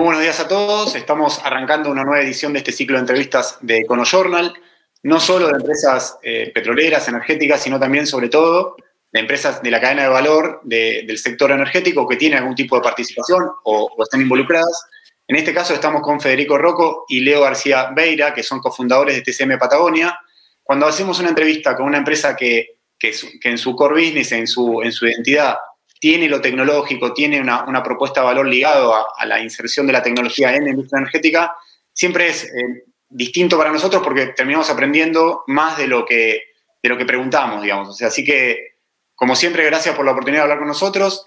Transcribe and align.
Muy 0.00 0.06
buenos 0.06 0.22
días 0.22 0.40
a 0.40 0.48
todos. 0.48 0.94
Estamos 0.94 1.42
arrancando 1.44 1.90
una 1.90 2.04
nueva 2.04 2.22
edición 2.22 2.54
de 2.54 2.60
este 2.60 2.72
ciclo 2.72 2.96
de 2.96 3.02
entrevistas 3.02 3.58
de 3.60 3.80
EconoJournal, 3.80 4.54
no 5.02 5.20
solo 5.20 5.48
de 5.48 5.58
empresas 5.58 6.16
eh, 6.22 6.50
petroleras, 6.54 7.06
energéticas, 7.08 7.60
sino 7.60 7.78
también, 7.78 8.06
sobre 8.06 8.30
todo, 8.30 8.76
de 9.12 9.20
empresas 9.20 9.62
de 9.62 9.70
la 9.70 9.78
cadena 9.78 10.04
de 10.04 10.08
valor 10.08 10.62
del 10.64 11.18
sector 11.18 11.50
energético 11.50 12.08
que 12.08 12.16
tienen 12.16 12.38
algún 12.38 12.54
tipo 12.54 12.76
de 12.76 12.82
participación 12.82 13.50
o, 13.64 13.90
están 14.02 14.22
involucradas. 14.22 14.86
En 15.28 15.36
este 15.36 15.52
caso 15.52 15.74
estamos 15.74 16.00
con 16.00 16.18
Federico 16.18 16.56
Rocco 16.56 17.04
y 17.06 17.20
Leo 17.20 17.42
García 17.42 17.90
Beira, 17.94 18.32
que 18.32 18.42
son 18.42 18.60
cofundadores 18.60 19.16
de 19.16 19.20
TCM 19.20 19.58
Patagonia. 19.58 20.18
Cuando 20.62 20.86
hacemos 20.86 21.20
una 21.20 21.28
entrevista 21.28 21.76
con 21.76 21.84
una 21.84 21.98
empresa 21.98 22.34
que, 22.34 22.78
en 22.98 23.58
su 23.58 23.76
core 23.76 24.02
business, 24.02 24.32
en 24.32 24.46
su, 24.46 24.80
en 24.80 24.92
su 24.92 25.06
identidad, 25.06 25.58
tiene 26.00 26.28
lo 26.28 26.40
tecnológico, 26.40 27.12
tiene 27.12 27.40
una, 27.40 27.82
propuesta 27.82 28.20
de 28.20 28.26
valor 28.26 28.48
ligado 28.48 28.94
a, 28.94 29.26
la 29.26 29.40
inserción 29.40 29.86
de 29.86 29.92
la 29.92 30.02
tecnología 30.02 30.54
en 30.56 30.64
la 30.64 30.70
industria 30.70 30.98
energética, 30.98 31.54
siempre 31.92 32.28
es 32.28 32.44
eh, 32.44 32.84
distinto 33.08 33.58
para 33.58 33.70
nosotros 33.70 34.02
porque 34.02 34.28
terminamos 34.28 34.70
aprendiendo 34.70 35.44
más 35.46 35.76
de 35.76 35.86
lo 35.86 36.06
que, 36.06 36.40
de 36.82 36.88
lo 36.88 36.96
que 36.96 37.04
preguntamos, 37.04 37.62
digamos. 37.62 37.90
O 37.90 37.92
sea, 37.92 38.08
así 38.08 38.24
que, 38.24 38.78
como 39.14 39.36
siempre, 39.36 39.64
gracias 39.66 39.94
por 39.94 40.06
la 40.06 40.12
oportunidad 40.12 40.40
de 40.40 40.44
hablar 40.44 40.58
con 40.58 40.68
nosotros. 40.68 41.24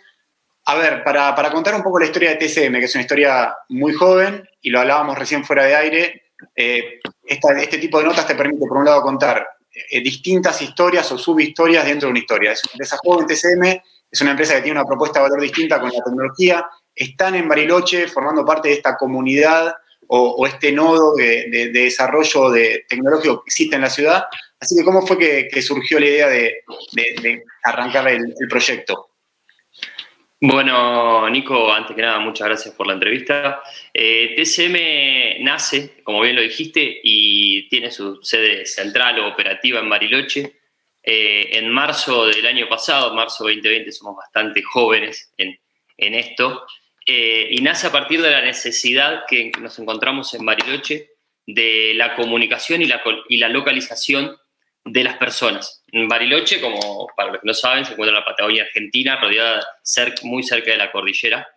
A 0.65 0.75
ver, 0.75 1.03
para, 1.03 1.35
para, 1.35 1.51
contar 1.51 1.75
un 1.75 1.83
poco 1.83 1.99
la 1.99 2.05
historia 2.05 2.31
de 2.31 2.37
TCM, 2.37 2.79
que 2.79 2.85
es 2.85 2.95
una 2.95 3.03
historia 3.03 3.55
muy 3.69 3.93
joven, 3.93 4.43
y 4.59 4.71
lo 4.71 4.79
hablábamos 4.79 5.19
recién 5.19 5.45
fuera 5.45 5.65
de 5.65 5.75
aire, 5.75 6.23
eh, 6.55 6.99
este 7.25 7.77
tipo 7.77 7.99
de 7.99 8.05
notas 8.05 8.25
te 8.25 8.33
permite, 8.33 8.65
por 8.65 8.77
un 8.77 8.85
lado, 8.85 9.03
contar 9.03 9.47
eh, 9.89 10.01
distintas 10.01 10.61
historias 10.61 11.11
o 11.11 11.17
subhistorias 11.17 11.85
dentro 11.85 12.07
de 12.07 12.11
una 12.11 12.19
historia. 12.19 12.51
Es 12.53 12.63
una 12.63 12.73
empresa 12.73 12.97
joven 13.03 13.27
TCM 13.27 13.81
es 14.13 14.21
una 14.21 14.31
empresa 14.31 14.53
que 14.53 14.61
tiene 14.61 14.79
una 14.79 14.87
propuesta 14.87 15.19
de 15.19 15.23
valor 15.23 15.41
distinta 15.41 15.79
con 15.79 15.89
la 15.89 16.03
tecnología. 16.03 16.67
Están 16.93 17.33
en 17.33 17.49
Bariloche 17.49 18.07
formando 18.07 18.45
parte 18.45 18.69
de 18.69 18.75
esta 18.75 18.95
comunidad 18.95 19.73
o, 20.07 20.45
este 20.45 20.71
nodo 20.71 21.15
de, 21.15 21.71
desarrollo 21.73 22.51
de 22.51 22.85
tecnológico 22.87 23.43
que 23.43 23.47
existe 23.47 23.75
en 23.75 23.81
la 23.81 23.89
ciudad. 23.89 24.25
Así 24.59 24.75
que, 24.75 24.83
¿cómo 24.83 25.01
fue 25.07 25.17
que, 25.17 25.61
surgió 25.63 25.99
la 25.99 26.05
idea 26.05 26.27
de, 26.27 26.63
arrancar 27.63 28.07
el, 28.07 28.35
proyecto? 28.47 29.09
Bueno, 30.39 31.27
Nico, 31.31 31.73
antes 31.73 31.95
que 31.95 32.03
nada, 32.03 32.19
muchas 32.19 32.47
gracias 32.47 32.75
por 32.75 32.85
la 32.85 32.93
entrevista. 32.93 33.63
Eh, 33.91 34.35
TCM 34.35 35.43
nace, 35.43 36.03
como 36.03 36.21
bien 36.21 36.35
lo 36.35 36.43
dijiste, 36.43 36.99
y 37.01 37.67
tiene 37.67 37.89
su 37.89 38.19
sede 38.21 38.67
central 38.67 39.19
o 39.21 39.29
operativa 39.29 39.79
en 39.79 39.89
Bariloche. 39.89 40.62
Eh, 41.05 41.57
en 41.57 41.69
marzo 41.69 42.27
del 42.27 42.45
año 42.45 42.69
pasado, 42.69 43.13
marzo 43.13 43.43
2020, 43.43 43.91
somos 43.91 44.15
bastante 44.15 44.63
jóvenes 44.63 45.33
en, 45.37 45.59
esto, 45.97 46.65
eh, 47.05 47.47
y 47.51 47.61
nace 47.61 47.87
a 47.87 47.91
partir 47.91 48.21
de 48.21 48.31
la 48.31 48.41
necesidad 48.41 49.25
que 49.27 49.51
nos 49.59 49.77
encontramos 49.79 50.33
en 50.33 50.45
Bariloche 50.45 51.09
de 51.45 51.91
la 51.95 52.15
comunicación 52.15 52.81
y 52.81 52.85
la, 52.85 53.49
localización 53.49 54.37
de 54.85 55.03
las 55.03 55.17
personas. 55.17 55.83
En 55.91 56.07
Bariloche, 56.07 56.61
como 56.61 57.07
para 57.17 57.33
los 57.33 57.41
que 57.41 57.47
no 57.47 57.53
saben, 57.53 57.83
se 57.83 57.93
encuentra 57.93 58.19
la 58.19 58.25
Patagonia 58.25 58.63
Argentina, 58.63 59.19
rodeada 59.19 59.61
muy 60.23 60.43
cerca 60.43 60.71
de 60.71 60.77
la 60.77 60.91
cordillera, 60.91 61.47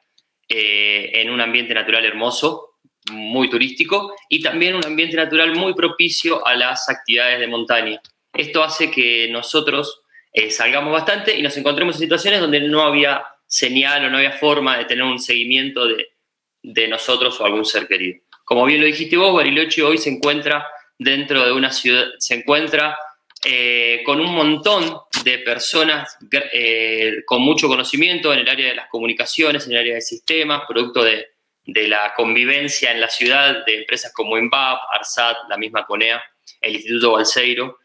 eh, 0.48 1.10
en 1.14 1.30
un 1.30 1.40
ambiente 1.40 1.72
natural 1.72 2.04
hermoso, 2.04 2.78
muy 3.12 3.48
turístico, 3.48 4.16
y 4.28 4.42
también 4.42 4.74
un 4.74 4.84
ambiente 4.84 5.16
natural 5.16 5.54
muy 5.54 5.72
propicio 5.74 6.44
a 6.44 6.56
las 6.56 6.88
actividades 6.88 7.38
de 7.38 7.46
montaña. 7.46 8.00
Esto 8.36 8.62
hace 8.62 8.90
que 8.90 9.28
nosotros 9.30 10.02
eh, 10.32 10.50
salgamos 10.50 10.92
bastante 10.92 11.34
y 11.36 11.42
nos 11.42 11.56
encontremos 11.56 11.96
en 11.96 12.02
situaciones 12.02 12.40
donde 12.40 12.60
no 12.60 12.82
había 12.82 13.24
señal 13.46 14.04
o 14.04 14.10
no 14.10 14.18
había 14.18 14.32
forma 14.32 14.76
de 14.76 14.84
tener 14.84 15.04
un 15.04 15.18
seguimiento 15.18 15.86
de, 15.86 16.88
nosotros 16.88 17.40
o 17.40 17.44
algún 17.44 17.64
ser 17.64 17.86
querido. 17.86 18.18
Como 18.44 18.64
bien 18.66 18.80
lo 18.80 18.86
dijiste 18.86 19.16
vos, 19.16 19.34
Bariloche 19.34 19.82
hoy 19.82 19.98
se 19.98 20.10
encuentra 20.10 20.66
dentro 20.98 21.44
de 21.44 21.52
una 21.52 21.70
ciudad, 21.70 22.06
se 22.18 22.34
encuentra 22.34 22.98
eh, 23.44 24.02
con 24.04 24.20
un 24.20 24.34
montón 24.34 24.98
de 25.24 25.38
personas 25.38 26.18
eh, 26.52 27.22
con 27.24 27.40
mucho 27.40 27.68
conocimiento 27.68 28.32
en 28.32 28.40
el 28.40 28.48
área 28.48 28.68
de 28.68 28.74
las 28.74 28.88
comunicaciones, 28.88 29.66
en 29.66 29.72
el 29.72 29.78
área 29.78 29.94
de 29.94 30.00
sistemas, 30.00 30.62
producto 30.66 31.04
de, 31.04 31.28
de 31.64 31.88
la 31.88 32.12
convivencia 32.14 32.92
en 32.92 33.00
la 33.00 33.08
ciudad 33.08 33.64
de 33.64 33.78
empresas 33.78 34.12
como 34.12 34.36
INVAP, 34.36 34.80
ARSAT, 34.92 35.36
la 35.48 35.56
misma 35.56 35.84
CONEA, 35.84 36.22
el 36.60 36.74
Instituto 36.74 37.12
Balseiro, 37.12 37.78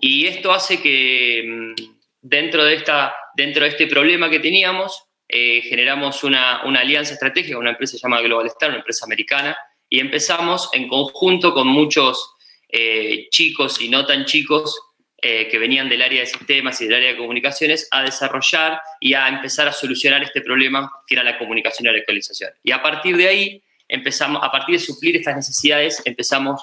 y 0.00 0.26
esto 0.26 0.52
hace 0.52 0.80
que 0.80 1.44
mm, 1.46 1.82
dentro 2.20 2.64
de, 2.64 2.74
esta, 2.74 3.14
dentro 3.36 3.64
de 3.64 3.70
este 3.70 3.86
problema 3.86 4.30
que 4.30 4.40
teníamos, 4.40 5.04
eh, 5.28 5.60
generamos 5.62 6.24
una, 6.24 6.60
alianza 6.60 7.12
estratégica 7.14 7.58
una 7.58 7.70
empresa 7.70 7.98
llamada 8.02 8.22
Global 8.22 8.46
Star, 8.46 8.70
una 8.70 8.78
empresa 8.78 9.04
americana, 9.04 9.56
y 9.88 10.00
empezamos 10.00 10.70
en 10.72 10.88
conjunto 10.88 11.52
con 11.52 11.68
muchos 11.68 12.34
eh, 12.68 13.28
chicos 13.30 13.80
y 13.80 13.88
no 13.88 14.04
tan 14.06 14.24
chicos 14.24 14.78
eh, 15.20 15.48
que 15.48 15.58
venían 15.58 15.88
del 15.88 16.02
área 16.02 16.20
de 16.20 16.26
sistemas 16.26 16.80
y 16.80 16.84
del 16.84 16.94
área 16.94 17.10
de 17.10 17.16
comunicaciones 17.16 17.88
a 17.90 18.02
desarrollar 18.02 18.80
y 19.00 19.14
a 19.14 19.28
empezar 19.28 19.66
a 19.66 19.72
solucionar 19.72 20.22
este 20.22 20.42
problema 20.42 20.90
que 21.06 21.14
era 21.14 21.24
la 21.24 21.38
comunicación 21.38 21.86
y 21.86 21.92
la 21.92 21.98
localización. 21.98 22.50
Y 22.62 22.72
a 22.72 22.82
partir 22.82 23.16
de 23.16 23.28
ahí, 23.28 23.62
empezamos, 23.88 24.42
a 24.42 24.50
partir 24.50 24.78
de 24.78 24.84
suplir 24.84 25.16
estas 25.16 25.36
necesidades, 25.36 26.02
empezamos 26.04 26.62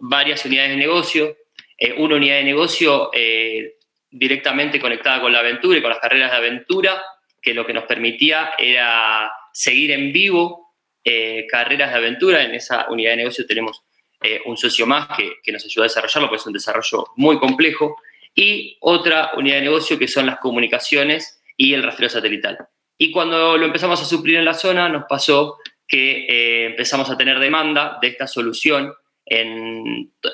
varias 0.00 0.44
unidades 0.44 0.70
de 0.70 0.76
negocio, 0.76 1.36
eh, 1.78 1.94
una 1.96 2.16
unidad 2.16 2.36
de 2.36 2.44
negocio 2.44 3.10
eh, 3.12 3.76
directamente 4.10 4.80
conectada 4.80 5.20
con 5.20 5.32
la 5.32 5.38
aventura 5.38 5.78
y 5.78 5.80
con 5.80 5.90
las 5.90 6.00
carreras 6.00 6.32
de 6.32 6.36
aventura, 6.36 7.00
que 7.40 7.54
lo 7.54 7.64
que 7.64 7.72
nos 7.72 7.84
permitía 7.84 8.54
era 8.58 9.30
seguir 9.52 9.92
en 9.92 10.12
vivo 10.12 10.74
eh, 11.04 11.46
carreras 11.48 11.90
de 11.90 11.98
aventura. 11.98 12.42
En 12.42 12.54
esa 12.54 12.86
unidad 12.90 13.12
de 13.12 13.18
negocio 13.18 13.46
tenemos 13.46 13.82
un 14.46 14.56
socio 14.56 14.84
más 14.84 15.10
que, 15.16 15.52
nos 15.52 15.64
ayuda 15.64 15.84
a 15.84 15.86
desarrollarlo, 15.86 16.28
porque 16.28 16.40
es 16.40 16.46
un 16.46 16.52
desarrollo 16.52 17.06
muy 17.14 17.38
complejo. 17.38 17.96
Y 18.34 18.76
otra 18.80 19.30
unidad 19.36 19.56
de 19.56 19.62
negocio 19.62 19.96
que 19.96 20.08
son 20.08 20.26
las 20.26 20.38
comunicaciones 20.38 21.40
y 21.56 21.72
el 21.72 21.84
rastreo 21.84 22.08
satelital. 22.08 22.58
Y 22.98 23.12
cuando 23.12 23.56
lo 23.56 23.66
empezamos 23.66 24.02
a 24.02 24.04
suplir 24.04 24.38
en 24.38 24.44
la 24.44 24.54
zona, 24.54 24.88
nos 24.88 25.04
pasó 25.04 25.58
que 25.86 26.66
empezamos 26.66 27.08
a 27.10 27.16
tener 27.16 27.38
demanda 27.38 27.98
de 28.02 28.08
esta 28.08 28.26
solución 28.26 28.92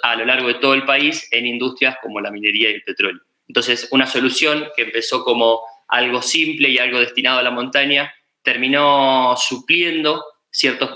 a 0.03 0.17
lo 0.17 0.25
largo 0.25 0.49
de 0.49 0.55
todo 0.55 0.75
el 0.75 0.85
país 0.85 1.29
en 1.31 1.47
industrias 1.47 1.97
como 2.03 2.21
la 2.21 2.31
minería 2.31 2.71
y 2.71 2.75
el 2.75 2.83
petróleo. 2.83 3.23
Entonces, 3.49 3.89
una 3.91 4.07
solución 4.07 4.69
que 4.77 4.83
empezó 4.83 5.25
como 5.25 5.61
algo 5.89 6.23
simple 6.23 6.69
y 6.69 6.79
algo 6.79 7.01
destinado 7.01 7.39
a 7.39 7.43
la 7.43 7.51
montaña, 7.51 8.15
terminó 8.43 9.35
supliendo 9.37 10.25
ciertos 10.51 10.91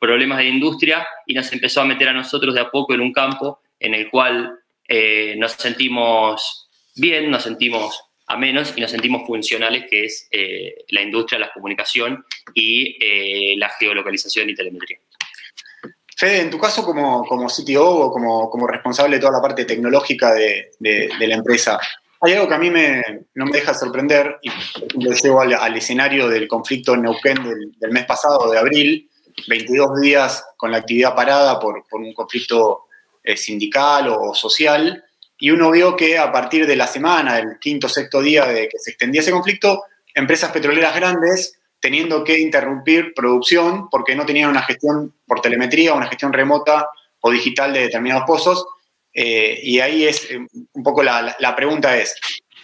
problemas 0.00 0.38
de 0.38 0.48
industria 0.48 1.06
y 1.26 1.34
nos 1.34 1.52
empezó 1.52 1.80
a 1.80 1.84
meter 1.84 2.08
a 2.08 2.12
nosotros 2.12 2.54
de 2.54 2.60
a 2.60 2.70
poco 2.70 2.94
en 2.94 3.00
un 3.00 3.12
campo 3.12 3.60
en 3.78 3.94
el 3.94 4.10
cual 4.10 4.58
eh, 4.88 5.36
nos 5.38 5.52
sentimos 5.52 6.68
bien, 6.96 7.30
nos 7.30 7.44
sentimos 7.44 8.00
a 8.26 8.36
menos 8.36 8.72
y 8.76 8.80
nos 8.80 8.90
sentimos 8.90 9.26
funcionales, 9.26 9.84
que 9.88 10.04
es 10.04 10.28
eh, 10.30 10.84
la 10.88 11.02
industria, 11.02 11.38
la 11.38 11.52
comunicación 11.52 12.24
y 12.54 12.96
eh, 13.00 13.54
la 13.56 13.68
geolocalización 13.68 14.50
y 14.50 14.54
telemetría. 14.54 14.98
Fede, 16.16 16.40
en 16.40 16.50
tu 16.50 16.58
caso 16.58 16.84
como, 16.84 17.24
como 17.26 17.48
CTO 17.48 18.06
o 18.06 18.12
como, 18.12 18.48
como, 18.48 18.66
responsable 18.66 19.16
de 19.16 19.20
toda 19.20 19.32
la 19.32 19.42
parte 19.42 19.64
tecnológica 19.64 20.32
de, 20.32 20.70
la 20.80 21.34
empresa, 21.34 21.78
hay 22.20 22.32
algo 22.32 22.48
que 22.48 22.54
a 22.54 22.58
mí 22.58 22.70
me, 22.70 23.02
no 23.34 23.46
me 23.46 23.52
deja 23.52 23.74
sorprender, 23.74 24.38
y 24.42 24.50
lo 25.02 25.12
llevo 25.12 25.40
al, 25.40 25.76
escenario 25.76 26.28
del 26.28 26.46
conflicto 26.46 26.94
en 26.94 27.02
Neuquén 27.02 27.38
del, 27.78 27.90
mes 27.90 28.04
pasado, 28.04 28.50
de 28.50 28.58
abril, 28.58 29.10
22 29.48 30.00
días 30.00 30.44
con 30.56 30.70
la 30.70 30.78
actividad 30.78 31.14
parada 31.14 31.58
por, 31.58 31.84
un 31.92 32.14
conflicto 32.14 32.84
eh, 33.22 33.36
sindical 33.36 34.08
o 34.08 34.34
social, 34.34 35.04
y 35.38 35.50
uno 35.50 35.72
vio 35.72 35.96
que 35.96 36.16
a 36.16 36.30
partir 36.30 36.66
de 36.66 36.76
la 36.76 36.86
semana, 36.86 37.38
el 37.38 37.58
quinto 37.60 37.88
o 37.88 37.90
sexto 37.90 38.22
día 38.22 38.46
de 38.46 38.68
que 38.68 38.78
se 38.78 38.92
extendía 38.92 39.20
ese 39.20 39.32
conflicto, 39.32 39.82
empresas 40.14 40.52
petroleras 40.52 40.94
grandes 40.94 41.58
teniendo 41.84 42.24
que 42.24 42.40
interrumpir 42.40 43.12
producción 43.12 43.90
porque 43.90 44.14
no 44.14 44.24
tenían 44.24 44.48
una 44.48 44.62
gestión 44.62 45.14
por 45.26 45.42
telemetría, 45.42 45.92
una 45.92 46.06
gestión 46.06 46.32
remota 46.32 46.88
o 47.20 47.30
digital 47.30 47.74
de 47.74 47.80
determinados 47.80 48.24
pozos. 48.26 48.66
Eh, 49.12 49.60
y 49.62 49.80
ahí 49.80 50.06
es 50.06 50.30
eh, 50.30 50.38
un 50.72 50.82
poco 50.82 51.02
la, 51.02 51.54
pregunta 51.54 51.94
es, 51.94 52.16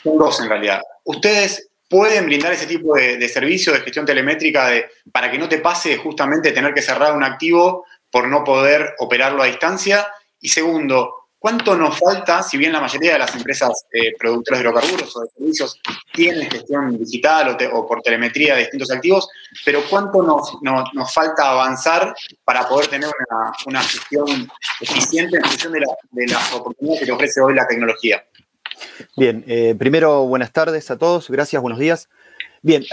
son 0.03 0.17
dos 0.17 0.41
en 0.41 0.49
realidad. 0.49 0.81
¿Ustedes 1.05 1.69
pueden 1.87 2.25
brindar 2.25 2.55
ese 2.55 2.65
tipo 2.65 2.95
de, 2.95 3.29
servicio 3.29 3.75
de 3.75 3.81
gestión 3.81 4.07
telemétrica 4.07 4.71
para 5.13 5.31
que 5.31 5.37
no 5.37 5.51
te 5.51 5.59
pase 5.59 5.99
justamente 5.99 6.53
tener 6.53 6.73
que 6.73 6.81
cerrar 6.81 7.15
un 7.15 7.23
activo 7.23 7.85
por 8.11 8.27
no 8.27 8.43
poder 8.43 8.95
operarlo 9.01 9.43
a 9.43 9.49
distancia? 9.49 10.09
Y 10.41 10.49
segundo, 10.49 11.20
¿Cuánto 11.41 11.75
nos 11.75 11.99
falta, 11.99 12.43
si 12.43 12.59
bien 12.59 12.71
la 12.71 12.83
mayoría 12.83 13.15
de 13.15 13.21
las 13.21 13.35
empresas 13.35 13.87
eh, 13.91 14.13
productoras 14.19 14.61
de 14.61 14.69
hidrocarburos 14.69 15.17
o 15.17 15.21
de 15.23 15.29
servicios 15.31 15.81
tienen 16.13 16.51
gestión 16.51 16.99
digital 16.99 17.57
o, 17.73 17.87
por 17.89 18.03
telemetría 18.03 18.53
de 18.55 18.61
distintos 18.61 18.91
activos, 18.91 19.27
pero 19.65 19.81
cuánto 19.89 20.23
nos, 20.23 21.15
falta 21.15 21.51
avanzar 21.51 22.15
para 22.45 22.69
poder 22.69 22.89
tener 22.89 23.09
una, 23.65 23.81
gestión 23.81 24.53
eficiente 24.83 25.39
en 25.39 25.45
función 25.45 25.73
de, 25.73 26.27
las 26.27 26.53
oportunidades 26.53 27.07
que 27.07 27.13
ofrece 27.13 27.41
hoy 27.41 27.55
la 27.55 27.67
tecnología? 27.67 28.23
Bien, 29.17 29.43
eh, 29.49 29.75
primero 29.79 30.27
buenas 30.27 30.53
tardes 30.53 30.91
a 30.91 30.99
todos, 30.99 31.31
gracias, 31.31 31.63
buenos 31.63 31.79
días. 31.79 32.11
Bien, 32.61 32.85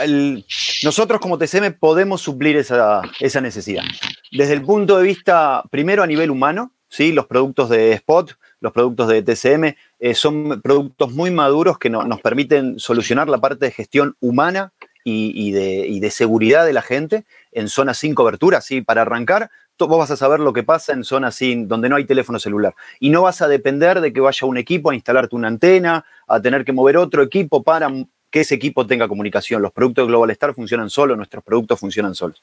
nosotros 0.84 1.20
como 1.20 1.38
TCM 1.38 1.74
podemos 1.78 2.22
suplir 2.22 2.56
esa, 2.56 3.02
necesidad. 3.42 3.84
Desde 4.32 4.54
el 4.54 4.62
punto 4.62 4.98
de 4.98 5.04
vista, 5.04 5.64
primero 5.70 6.04
a 6.04 6.08
nivel 6.08 6.32
humano, 6.32 6.72
¿sí? 6.90 7.12
los 7.12 7.26
productos 7.26 7.70
de 7.70 7.94
Spot, 7.94 8.38
los 8.60 8.72
productos 8.72 9.08
de 9.08 9.22
TCM, 9.22 9.76
eh, 10.00 10.14
son 10.14 10.62
productos 10.62 11.12
muy 11.12 11.32
maduros 11.32 11.78
que 11.78 11.90
nos 11.90 12.22
permiten 12.22 12.80
solucionar 12.80 13.30
la 13.30 13.40
parte 13.40 13.66
de 13.66 13.72
gestión 13.72 14.16
humana 14.20 14.74
y, 15.10 15.52
de, 15.52 16.12
seguridad 16.12 16.66
de 16.66 16.74
la 16.74 16.82
gente 16.82 17.26
en 17.52 17.70
zonas 17.70 17.98
sin 17.98 18.14
cobertura. 18.14 18.60
¿sí? 18.62 18.82
Para 18.82 19.04
arrancar, 19.04 19.50
vos 19.80 19.98
vas 19.98 20.12
a 20.12 20.18
saber 20.18 20.40
lo 20.40 20.54
que 20.54 20.64
pasa 20.64 20.94
en 20.94 21.04
zonas 21.04 21.36
sin, 21.36 21.68
donde 21.68 21.90
no 21.90 21.96
hay 21.96 22.06
teléfono 22.06 22.40
celular. 22.40 22.76
Y 23.00 23.10
no 23.10 23.22
vas 23.22 23.42
a 23.42 23.48
depender 23.48 24.02
de 24.02 24.12
que 24.12 24.20
vaya 24.20 24.48
un 24.48 24.58
equipo 24.58 24.90
a 24.90 24.96
instalarte 24.96 25.36
una 25.36 25.48
antena, 25.48 26.06
a 26.28 26.42
tener 26.42 26.66
que 26.66 26.74
mover 26.74 26.98
otro 26.98 27.24
equipo 27.24 27.64
para 27.64 27.90
que 28.30 28.42
ese 28.42 28.56
equipo 28.56 28.86
tenga 28.86 29.08
comunicación. 29.08 29.62
Los 29.62 29.72
productos 29.72 30.04
de 30.04 30.08
Global 30.08 30.32
Star 30.32 30.54
funcionan 30.54 30.90
solos, 30.90 31.16
nuestros 31.16 31.44
productos 31.44 31.80
funcionan 31.80 32.16
solos. 32.16 32.42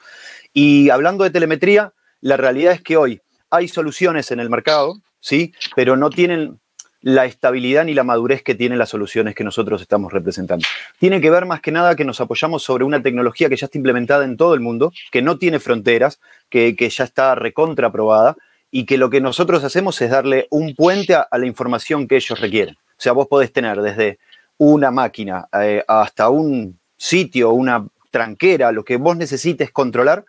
Y 0.53 0.89
hablando 0.91 1.25
de 1.25 1.31
telemetría, 1.31 1.93
la 2.21 2.37
realidad 2.39 2.73
es 2.73 2.81
que 2.81 2.97
hoy 2.97 3.21
hay 3.55 3.69
soluciones 3.69 4.31
en 4.31 4.41
el 4.41 4.51
mercado, 4.51 5.01
¿sí? 5.21 5.53
Pero 5.77 5.97
no 5.97 6.11
tienen 6.11 6.61
la 7.01 7.27
estabilidad 7.27 7.85
ni 7.85 7.93
la 7.93 8.03
madurez 8.03 8.43
que 8.43 8.55
tienen 8.55 8.79
las 8.79 8.89
soluciones 8.89 9.35
que 9.35 9.45
nosotros 9.45 9.83
estamos 9.83 10.13
representando. 10.13 10.65
Tiene 10.99 11.21
que 11.21 11.31
ver 11.31 11.45
más 11.45 11.61
que 11.61 11.71
nada 11.71 11.97
que 11.97 12.05
nos 12.05 12.21
apoyamos 12.21 12.63
sobre 12.63 12.85
una 12.85 13.03
tecnología 13.03 13.51
que 13.51 13.57
ya 13.57 13.67
está 13.67 13.77
implementada 13.77 14.25
en 14.25 14.39
todo 14.39 14.55
el 14.55 14.61
mundo, 14.61 14.91
que 15.13 15.21
no 15.21 15.37
tiene 15.37 15.61
fronteras, 15.61 16.19
que, 16.49 16.75
ya 16.75 17.05
está 17.05 17.35
recontra 17.35 17.89
aprobada 17.89 18.37
y 18.71 18.87
que 18.87 18.97
lo 18.97 19.11
que 19.11 19.21
nosotros 19.21 19.63
hacemos 19.65 20.01
es 20.01 20.11
darle 20.11 20.49
un 20.51 20.75
puente 20.75 21.15
a 21.15 21.29
la 21.39 21.47
información 21.47 22.09
que 22.09 22.17
ellos 22.17 22.41
requieren. 22.41 22.77
O 22.77 23.01
sea, 23.01 23.13
vos 23.13 23.29
podés 23.29 23.53
tener 23.53 23.83
desde 23.83 24.19
una 24.57 24.91
máquina 24.91 25.47
eh, 25.61 25.85
hasta 25.87 26.31
un 26.31 26.79
sitio, 26.97 27.51
una 27.51 27.87
tranquera, 28.11 28.73
lo 28.73 28.85
que 28.85 28.97
vos 28.97 29.17
necesites 29.17 29.73
controlar, 29.73 30.25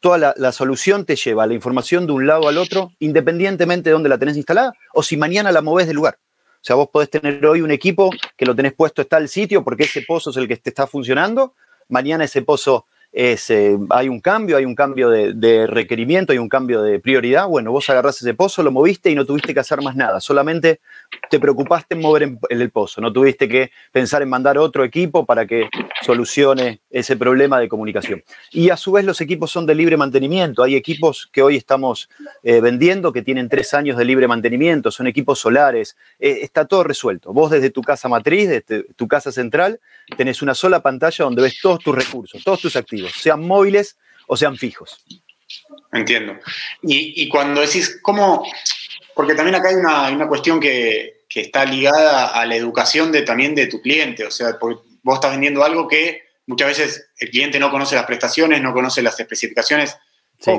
toda 0.00 0.34
la, 0.36 0.52
solución 0.52 1.04
te 1.04 1.16
lleva 1.16 1.46
la 1.46 1.54
información 1.54 2.06
de 2.06 2.12
un 2.12 2.26
lado 2.26 2.48
al 2.48 2.58
otro, 2.58 2.92
independientemente 2.98 3.90
de 3.90 3.94
dónde 3.94 4.08
la 4.08 4.18
tenés 4.18 4.36
instalada, 4.36 4.72
o 4.92 5.02
si 5.02 5.16
mañana 5.16 5.52
la 5.52 5.62
movés 5.62 5.86
del 5.86 5.96
lugar. 5.96 6.18
O 6.56 6.64
sea, 6.66 6.76
vos 6.76 6.88
podés 6.92 7.10
tener 7.10 7.44
hoy 7.46 7.60
un 7.60 7.70
equipo 7.70 8.10
que 8.36 8.44
lo 8.44 8.54
tenés 8.54 8.74
puesto 8.74 9.02
está 9.02 9.18
el 9.18 9.28
sitio 9.28 9.62
porque 9.62 9.84
ese 9.84 10.02
pozo 10.02 10.30
es 10.30 10.36
el 10.36 10.48
que 10.48 10.56
te 10.56 10.70
está 10.70 10.86
funcionando, 10.86 11.54
mañana 11.88 12.24
ese 12.24 12.42
pozo 12.42 12.86
eh, 13.18 13.78
hay 13.88 14.10
un 14.10 14.20
cambio, 14.20 14.58
hay 14.58 14.66
un 14.66 14.74
cambio 14.74 15.08
de, 15.08 15.66
requerimiento, 15.66 16.32
hay 16.32 16.38
un 16.38 16.50
cambio 16.50 16.82
de 16.82 17.00
prioridad. 17.00 17.48
Bueno, 17.48 17.72
vos 17.72 17.88
agarrás 17.88 18.20
ese 18.20 18.34
pozo, 18.34 18.62
lo 18.62 18.70
moviste 18.70 19.10
y 19.10 19.14
no 19.14 19.24
tuviste 19.24 19.54
que 19.54 19.60
hacer 19.60 19.80
más 19.80 19.96
nada, 19.96 20.20
solamente 20.20 20.80
te 21.30 21.40
preocupaste 21.40 21.94
en 21.94 22.02
mover 22.02 22.36
el 22.50 22.70
pozo, 22.70 23.00
no 23.00 23.10
tuviste 23.10 23.48
que 23.48 23.70
pensar 23.90 24.20
en 24.20 24.28
mandar 24.28 24.58
otro 24.58 24.84
equipo 24.84 25.24
para 25.24 25.46
que 25.46 25.70
solucione 26.02 26.80
ese 26.90 27.16
problema 27.16 27.58
de 27.58 27.68
comunicación. 27.68 28.22
Y 28.50 28.68
a 28.68 28.76
su 28.76 28.92
vez 28.92 29.04
los 29.06 29.20
equipos 29.22 29.50
son 29.50 29.64
de 29.64 29.74
libre 29.74 29.96
mantenimiento, 29.96 30.62
hay 30.62 30.76
equipos 30.76 31.28
que 31.32 31.42
hoy 31.42 31.56
estamos 31.56 32.10
eh, 32.42 32.60
vendiendo 32.60 33.12
que 33.12 33.22
tienen 33.22 33.48
tres 33.48 33.72
años 33.72 33.96
de 33.96 34.04
libre 34.04 34.28
mantenimiento, 34.28 34.90
son 34.90 35.06
equipos 35.06 35.38
solares, 35.38 35.96
eh, 36.18 36.40
está 36.42 36.66
todo 36.66 36.84
resuelto. 36.84 37.32
Vos 37.32 37.50
desde 37.50 37.70
tu 37.70 37.80
casa 37.80 38.08
matriz, 38.08 38.48
desde 38.48 38.84
tu 38.94 39.08
casa 39.08 39.32
central, 39.32 39.80
tenés 40.16 40.42
una 40.42 40.54
sola 40.54 40.80
pantalla 40.80 41.24
donde 41.24 41.42
ves 41.42 41.58
todos 41.60 41.80
tus 41.80 41.94
recursos, 41.94 42.44
todos 42.44 42.60
tus 42.60 42.76
activos, 42.76 43.05
sean 43.08 43.46
móviles 43.46 43.96
o 44.26 44.36
sean 44.36 44.56
fijos. 44.56 45.04
Entiendo. 45.92 46.38
Y, 46.82 47.28
cuando 47.28 47.60
decís, 47.60 47.98
¿cómo? 48.02 48.46
Porque 49.14 49.34
también 49.34 49.54
acá 49.54 49.68
hay 49.68 49.76
una, 50.14 50.28
cuestión 50.28 50.60
que, 50.60 51.14
está 51.28 51.66
ligada 51.66 52.28
a 52.28 52.46
la 52.46 52.56
educación 52.56 53.12
de, 53.12 53.22
también 53.22 53.54
de 53.54 53.66
tu 53.66 53.82
cliente. 53.82 54.24
O 54.24 54.30
sea, 54.30 54.56
vos 54.60 55.14
estás 55.14 55.32
vendiendo 55.32 55.64
algo 55.64 55.86
que 55.86 56.22
muchas 56.46 56.68
veces 56.68 57.08
el 57.18 57.30
cliente 57.30 57.58
no 57.58 57.70
conoce 57.70 57.94
las 57.94 58.06
prestaciones, 58.06 58.62
no 58.62 58.72
conoce 58.72 59.02
las 59.02 59.18
especificaciones. 59.20 59.96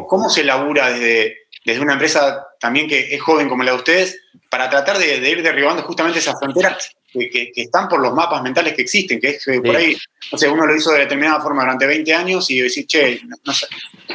¿Cómo, 0.08 0.30
se 0.30 0.44
labura 0.44 0.90
desde, 0.90 1.38
desde 1.66 1.82
una 1.82 1.94
empresa 1.94 2.48
también 2.60 2.88
que 2.88 3.16
es 3.16 3.22
joven 3.22 3.50
como 3.50 3.64
la 3.64 3.72
de 3.72 3.78
ustedes 3.78 4.20
para 4.50 4.70
tratar 4.70 4.98
de, 4.98 5.20
de 5.20 5.30
ir 5.30 5.44
derribando 5.44 5.84
justamente 5.84 6.20
esas 6.20 6.40
fronteras 6.40 6.96
que, 7.18 7.52
están 7.56 7.88
por 7.88 8.00
los 8.00 8.14
mapas 8.14 8.42
mentales 8.44 8.74
que 8.74 8.84
existen, 8.84 9.20
que 9.20 9.30
es 9.30 9.46
que 9.46 9.62
por 9.62 9.76
ahí, 9.76 9.96
no 10.32 10.38
sé, 10.38 10.48
uno 10.48 10.66
lo 10.66 10.76
hizo 10.76 10.92
de 10.92 11.00
determinada 11.00 11.42
forma 11.42 11.64
durante 11.64 11.88
20 11.88 12.14
años 12.14 12.50
y 12.52 12.62
decir, 12.62 12.86
che, 12.86 13.22
no, 13.46 13.54
sé, 13.54 13.68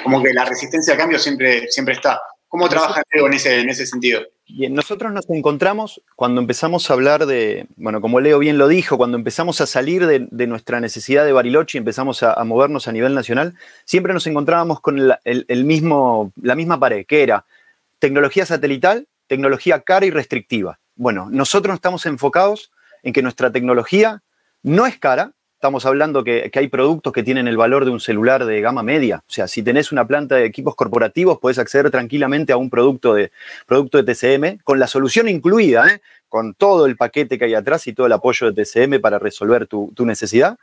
como 0.03 0.23
que 0.23 0.33
la 0.33 0.45
resistencia 0.45 0.95
al 0.95 0.99
cambio 0.99 1.19
siempre, 1.19 1.71
siempre 1.71 1.95
está. 1.95 2.21
¿Cómo 2.49 2.69
trabaja 2.69 3.03
Leo 3.13 3.27
en 3.27 3.33
ese, 3.33 3.61
en 3.61 3.71
ese 3.71 3.87
sentido? 3.87 4.21
Bien, 4.47 4.75
nosotros 4.75 5.11
nos 5.11 5.29
encontramos 5.31 6.03
cuando 6.17 6.43
empezamos 6.43 6.91
a 6.91 6.93
hablar 6.93 7.25
de, 7.25 7.67
bueno, 7.77 8.03
como 8.03 8.21
Leo 8.21 8.39
bien 8.39 8.59
lo 8.59 8.69
dijo, 8.69 8.99
cuando 8.99 9.17
empezamos 9.17 9.63
a 9.63 9.67
salir 9.67 10.07
de, 10.07 10.47
nuestra 10.47 10.79
necesidad 10.79 11.25
de 11.25 11.33
Bariloche 11.33 11.79
y 11.79 11.81
empezamos 11.81 12.23
a, 12.23 12.45
movernos 12.45 12.89
a 12.89 12.93
nivel 12.93 13.15
nacional, 13.15 13.55
siempre 13.87 14.13
nos 14.13 14.27
encontrábamos 14.27 14.81
con 14.81 14.99
el 15.25 15.65
mismo, 15.65 16.33
la 16.43 16.55
misma 16.55 16.79
pared, 16.79 17.07
que 17.07 17.23
era 17.23 17.47
tecnología 17.99 18.45
satelital, 18.45 19.07
tecnología 19.29 19.81
cara 19.81 20.05
y 20.05 20.11
restrictiva. 20.11 20.81
Bueno, 20.97 21.29
nosotros 21.31 21.77
estamos 21.77 22.05
enfocados 22.05 22.72
en 23.03 23.13
que 23.13 23.23
nuestra 23.23 23.51
tecnología 23.51 24.23
no 24.63 24.87
es 24.87 24.99
cara. 24.99 25.33
Estamos 25.55 25.87
hablando 25.87 26.25
que, 26.25 26.51
hay 26.53 26.69
productos 26.69 27.13
que 27.13 27.23
tienen 27.23 27.47
el 27.47 27.57
valor 27.57 27.85
de 27.85 27.93
un 27.93 28.01
celular 28.01 28.45
de 28.45 28.61
gama 28.61 28.83
media. 28.83 29.19
O 29.29 29.33
sea, 29.33 29.47
si 29.47 29.63
tenés 29.63 29.93
una 29.93 30.07
planta 30.07 30.37
de 30.37 30.45
equipos 30.45 30.75
corporativos, 30.75 31.39
puedes 31.41 31.59
acceder 31.59 31.91
tranquilamente 31.91 32.53
a 32.53 32.57
un 32.57 32.69
producto 32.69 33.15
de, 33.15 33.31
producto 33.67 34.03
de 34.03 34.13
TCM 34.13 34.59
con 34.65 34.81
la 34.81 34.89
solución 34.89 35.29
incluida, 35.29 35.87
¿eh? 35.87 36.01
con 36.29 36.55
todo 36.55 36.87
el 36.87 36.97
paquete 36.97 37.39
que 37.39 37.45
hay 37.45 37.55
atrás 37.55 37.87
y 37.87 37.93
todo 37.93 38.07
el 38.07 38.13
apoyo 38.13 38.51
de 38.51 38.65
TCM 38.65 39.01
para 39.01 39.19
resolver 39.21 39.67
tu, 39.69 39.93
necesidad. 39.99 40.59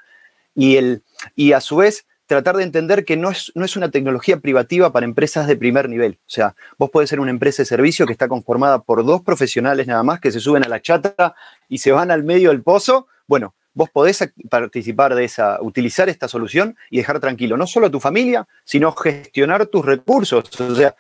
Y, 0.54 0.76
el, 0.76 1.04
y 1.36 1.54
a 1.54 1.62
su 1.62 1.78
vez, 1.78 2.06
tratar 2.30 2.58
de 2.58 2.64
entender 2.64 3.06
que 3.06 3.18
no 3.18 3.32
es, 3.32 3.52
no 3.56 3.66
es 3.66 3.76
una 3.76 3.90
tecnología 3.90 4.40
privativa 4.40 4.92
para 4.92 5.04
empresas 5.04 5.48
de 5.48 5.58
primer 5.58 5.90
nivel. 5.90 6.20
O 6.22 6.30
sea, 6.30 6.56
vos 6.78 6.92
podés 6.92 7.10
ser 7.10 7.20
una 7.20 7.32
empresa 7.32 7.64
de 7.64 7.66
servicio 7.66 8.06
que 8.06 8.12
está 8.12 8.28
conformada 8.28 8.84
por 8.84 9.04
dos 9.04 9.24
profesionales 9.24 9.88
nada 9.88 10.04
más 10.04 10.20
que 10.20 10.32
se 10.32 10.40
suben 10.40 10.64
a 10.64 10.68
la 10.70 10.80
chata 10.80 11.34
y 11.68 11.80
se 11.80 11.92
van 11.92 12.12
al 12.12 12.24
medio 12.24 12.50
del 12.50 12.62
pozo. 12.62 13.08
Bueno, 13.26 13.56
vos 13.74 13.90
podés 13.90 14.32
participar 14.48 15.16
de 15.16 15.24
esa, 15.24 15.58
utilizar 15.60 16.08
esta 16.08 16.28
solución 16.28 16.78
y 16.92 16.98
dejar 16.98 17.20
tranquilo 17.20 17.58
no 17.58 17.66
solo 17.66 17.88
a 17.88 17.92
tu 17.92 18.00
familia, 18.00 18.48
sino 18.64 18.92
gestionar 18.92 19.66
tus 19.66 19.84
recursos. 19.84 20.44
O 20.62 20.76
sea, 20.76 20.96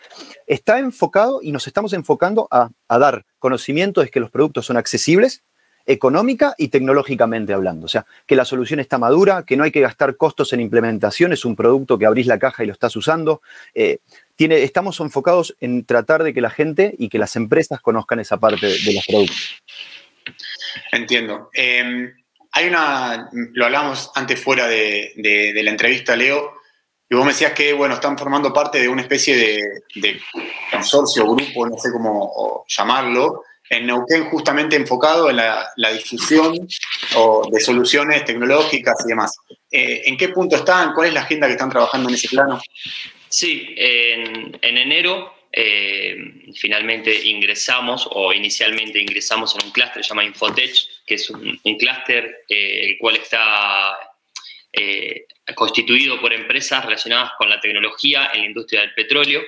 está 0.47 0.79
enfocado 0.79 1.41
y 1.43 1.51
nos 1.51 1.67
estamos 1.67 1.93
enfocando 1.93 2.47
a, 2.49 2.71
a 2.87 2.97
dar 2.97 3.23
conocimiento 3.37 4.01
de 4.01 4.09
que 4.09 4.19
los 4.19 4.31
productos 4.31 4.65
son 4.65 4.77
accesibles, 4.77 5.43
económica 5.85 6.53
y 6.57 6.67
tecnológicamente 6.67 7.53
hablando. 7.53 7.85
O 7.85 7.89
sea, 7.89 8.05
que 8.25 8.35
la 8.35 8.45
solución 8.45 8.79
está 8.79 8.97
madura, 8.97 9.43
que 9.45 9.57
no 9.57 9.63
hay 9.63 9.71
que 9.71 9.81
gastar 9.81 10.17
costos 10.17 10.53
en 10.53 10.59
implementación, 10.59 11.33
es 11.33 11.45
un 11.45 11.55
producto 11.55 11.97
que 11.97 12.05
abrís 12.05 12.27
la 12.27 12.39
caja 12.39 12.63
y 12.63 12.67
lo 12.67 12.73
estás 12.73 12.95
usando. 12.95 13.41
Eh, 13.73 13.99
tiene, 14.35 14.63
estamos 14.63 14.99
enfocados 14.99 15.55
en 15.59 15.85
tratar 15.85 16.23
de 16.23 16.33
que 16.33 16.41
la 16.41 16.49
gente 16.49 16.95
y 16.97 17.09
que 17.09 17.19
las 17.19 17.35
empresas 17.35 17.81
conozcan 17.81 18.19
esa 18.19 18.37
parte 18.37 18.67
de 18.67 18.93
los 18.93 19.05
productos. 19.05 19.61
Entiendo. 20.91 21.49
Em, 21.53 22.13
hay 22.51 22.67
una, 22.67 23.29
lo 23.31 23.65
hablamos 23.65 24.11
antes 24.15 24.39
fuera 24.39 24.67
de, 24.67 25.13
la 25.63 25.71
entrevista, 25.71 26.15
Leo, 26.15 26.53
y 27.09 27.15
vos 27.15 27.25
me 27.25 27.31
decías 27.31 27.53
que, 27.53 27.73
bueno, 27.73 27.95
están 27.95 28.17
formando 28.17 28.53
parte 28.53 28.79
de 28.79 28.87
una 28.87 29.01
especie 29.01 29.35
de, 29.35 29.61
de 29.95 30.21
consorcio, 30.71 31.25
grupo, 31.25 31.67
no 31.67 31.77
sé 31.77 31.91
cómo 31.91 32.65
llamarlo, 32.67 33.43
en 33.69 33.85
Neuquén 33.85 34.25
justamente 34.25 34.75
enfocado 34.75 35.29
en 35.29 35.37
la, 35.37 35.71
difusión 35.93 36.55
de 36.57 37.59
soluciones 37.59 38.25
tecnológicas 38.25 38.95
y 39.05 39.09
demás. 39.09 39.37
Eh, 39.71 40.01
¿En 40.05 40.17
qué 40.17 40.29
punto 40.29 40.55
están? 40.55 40.93
¿Cuál 40.93 41.09
es 41.09 41.13
la 41.13 41.21
agenda 41.21 41.47
que 41.47 41.53
están 41.53 41.69
trabajando 41.69 42.09
en 42.09 42.15
ese 42.15 42.29
plano? 42.29 42.59
Sí, 43.27 43.75
en, 43.77 44.57
enero 44.61 45.35
eh, 45.51 46.15
finalmente 46.55 47.13
ingresamos 47.27 48.07
o 48.11 48.33
inicialmente 48.33 48.99
ingresamos 48.99 49.55
en 49.55 49.67
un 49.67 49.71
clúster 49.71 50.03
llamado 50.03 50.27
Infotech, 50.27 51.05
que 51.05 51.15
es 51.15 51.29
un, 51.29 51.59
clúster 51.77 52.43
eh, 52.49 52.89
el 52.89 52.97
cual 52.97 53.17
está 53.17 53.97
constituido 55.55 56.21
por 56.21 56.31
empresas 56.31 56.85
relacionadas 56.85 57.31
con 57.37 57.49
la 57.49 57.59
tecnología 57.59 58.29
en 58.33 58.41
la 58.41 58.45
industria 58.45 58.81
del 58.81 58.93
petróleo 58.93 59.41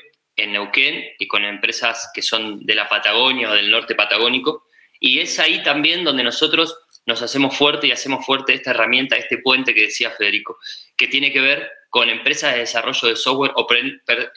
en 0.44 0.54
Neuquén 0.54 1.04
y 1.20 1.28
con 1.28 1.44
empresas 1.46 2.10
que 2.14 2.22
son 2.22 2.66
de 2.66 2.76
la 2.76 2.90
Patagonia 2.90 3.50
o 3.50 3.54
del 3.54 3.72
norte 3.72 3.96
patagónico. 3.96 4.66
Y 5.00 5.20
es 5.20 5.40
ahí 5.40 5.64
también 5.64 6.04
donde 6.04 6.24
nosotros 6.24 6.78
nos 7.06 7.22
hacemos 7.22 7.58
fuerte 7.58 7.88
y 7.88 7.92
hacemos 7.92 8.26
fuerte 8.26 8.54
esta 8.54 8.72
herramienta, 8.72 9.16
este 9.16 9.40
puente 9.40 9.74
que 9.74 9.84
decía 9.84 10.12
Federico, 10.12 10.58
que 10.96 11.08
tiene 11.08 11.32
que 11.32 11.42
ver 11.42 11.72
con 11.90 12.10
empresas 12.10 12.54
de 12.54 12.60
desarrollo 12.60 13.08
de 13.10 13.16
software 13.16 13.52
o 13.56 13.68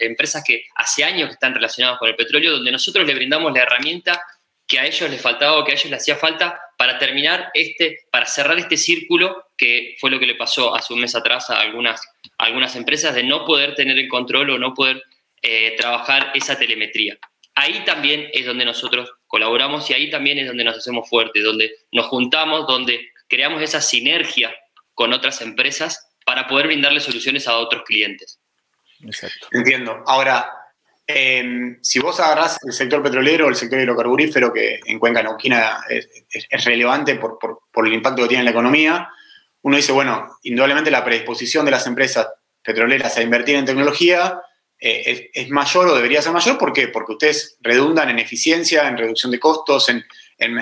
empresas 0.00 0.42
que 0.44 0.64
hace 0.74 1.04
años 1.04 1.30
están 1.30 1.54
relacionadas 1.54 1.98
con 1.98 2.08
el 2.08 2.16
petróleo, 2.16 2.52
donde 2.52 2.72
nosotros 2.72 3.06
le 3.06 3.14
brindamos 3.14 3.52
la 3.52 3.62
herramienta 3.62 4.20
que 4.66 4.78
a 4.78 4.86
ellos 4.86 5.10
les 5.10 5.20
faltaba 5.20 5.58
o 5.58 5.64
que 5.64 5.72
a 5.72 5.74
ellos 5.74 5.90
les 5.90 6.00
hacía 6.00 6.16
falta 6.16 6.58
para 6.78 6.98
terminar 6.98 7.50
este, 7.54 8.06
para 8.10 8.26
cerrar 8.26 8.58
este 8.58 8.76
círculo 8.76 9.50
que 9.56 9.94
fue 10.00 10.10
lo 10.10 10.18
que 10.18 10.26
le 10.26 10.34
pasó 10.34 10.74
hace 10.74 10.94
un 10.94 11.00
mes 11.00 11.14
atrás 11.14 11.50
a 11.50 11.60
algunas, 11.60 12.00
a 12.38 12.44
algunas 12.46 12.74
empresas 12.74 13.14
de 13.14 13.22
no 13.22 13.44
poder 13.44 13.74
tener 13.74 13.98
el 13.98 14.08
control 14.08 14.50
o 14.50 14.58
no 14.58 14.74
poder 14.74 15.02
eh, 15.46 15.74
trabajar 15.76 16.32
esa 16.32 16.58
telemetría. 16.58 17.18
Ahí 17.54 17.84
también 17.84 18.30
es 18.32 18.46
donde 18.46 18.64
nosotros 18.64 19.12
colaboramos 19.26 19.90
y 19.90 19.92
ahí 19.92 20.08
también 20.08 20.38
es 20.38 20.46
donde 20.46 20.64
nos 20.64 20.78
hacemos 20.78 21.06
fuertes, 21.06 21.44
donde 21.44 21.70
nos 21.92 22.06
juntamos, 22.06 22.66
donde 22.66 23.10
creamos 23.28 23.60
esa 23.60 23.82
sinergia 23.82 24.54
con 24.94 25.12
otras 25.12 25.42
empresas 25.42 26.08
para 26.24 26.46
poder 26.46 26.68
brindarle 26.68 26.98
soluciones 26.98 27.46
a 27.46 27.58
otros 27.58 27.82
clientes. 27.82 28.40
Exacto. 29.02 29.48
Entiendo. 29.52 30.02
Ahora, 30.06 30.50
em, 31.06 31.78
si 31.82 31.98
vos 31.98 32.18
agarrás 32.20 32.58
el 32.66 32.72
sector 32.72 33.02
petrolero 33.02 33.44
o 33.44 33.50
el 33.50 33.56
sector 33.56 33.78
hidrocarburífero, 33.78 34.50
que 34.50 34.80
en 34.86 34.98
Cuenca 34.98 35.22
Neuquina 35.22 35.80
es, 35.90 36.08
es, 36.30 36.64
relevante 36.64 37.16
por, 37.16 37.38
por, 37.38 37.86
el 37.86 37.92
impacto 37.92 38.22
que 38.22 38.28
tiene 38.28 38.40
en 38.40 38.46
la 38.46 38.52
economía, 38.52 39.10
uno 39.60 39.76
dice, 39.76 39.92
bueno, 39.92 40.38
indudablemente 40.42 40.90
la 40.90 41.04
predisposición 41.04 41.66
de 41.66 41.72
las 41.72 41.86
empresas 41.86 42.28
petroleras 42.62 43.18
a 43.18 43.22
invertir 43.22 43.56
en 43.56 43.66
tecnología 43.66 44.40
eh, 44.80 45.30
es, 45.32 45.50
mayor 45.50 45.88
o 45.88 45.94
debería 45.94 46.22
ser 46.22 46.32
mayor. 46.32 46.58
¿Por 46.58 46.72
qué? 46.72 46.88
Porque 46.88 47.12
ustedes 47.12 47.56
redundan 47.60 48.10
en 48.10 48.18
eficiencia, 48.18 48.88
en 48.88 48.98
reducción 48.98 49.32
de 49.32 49.40
costos, 49.40 49.88
en, 49.88 50.04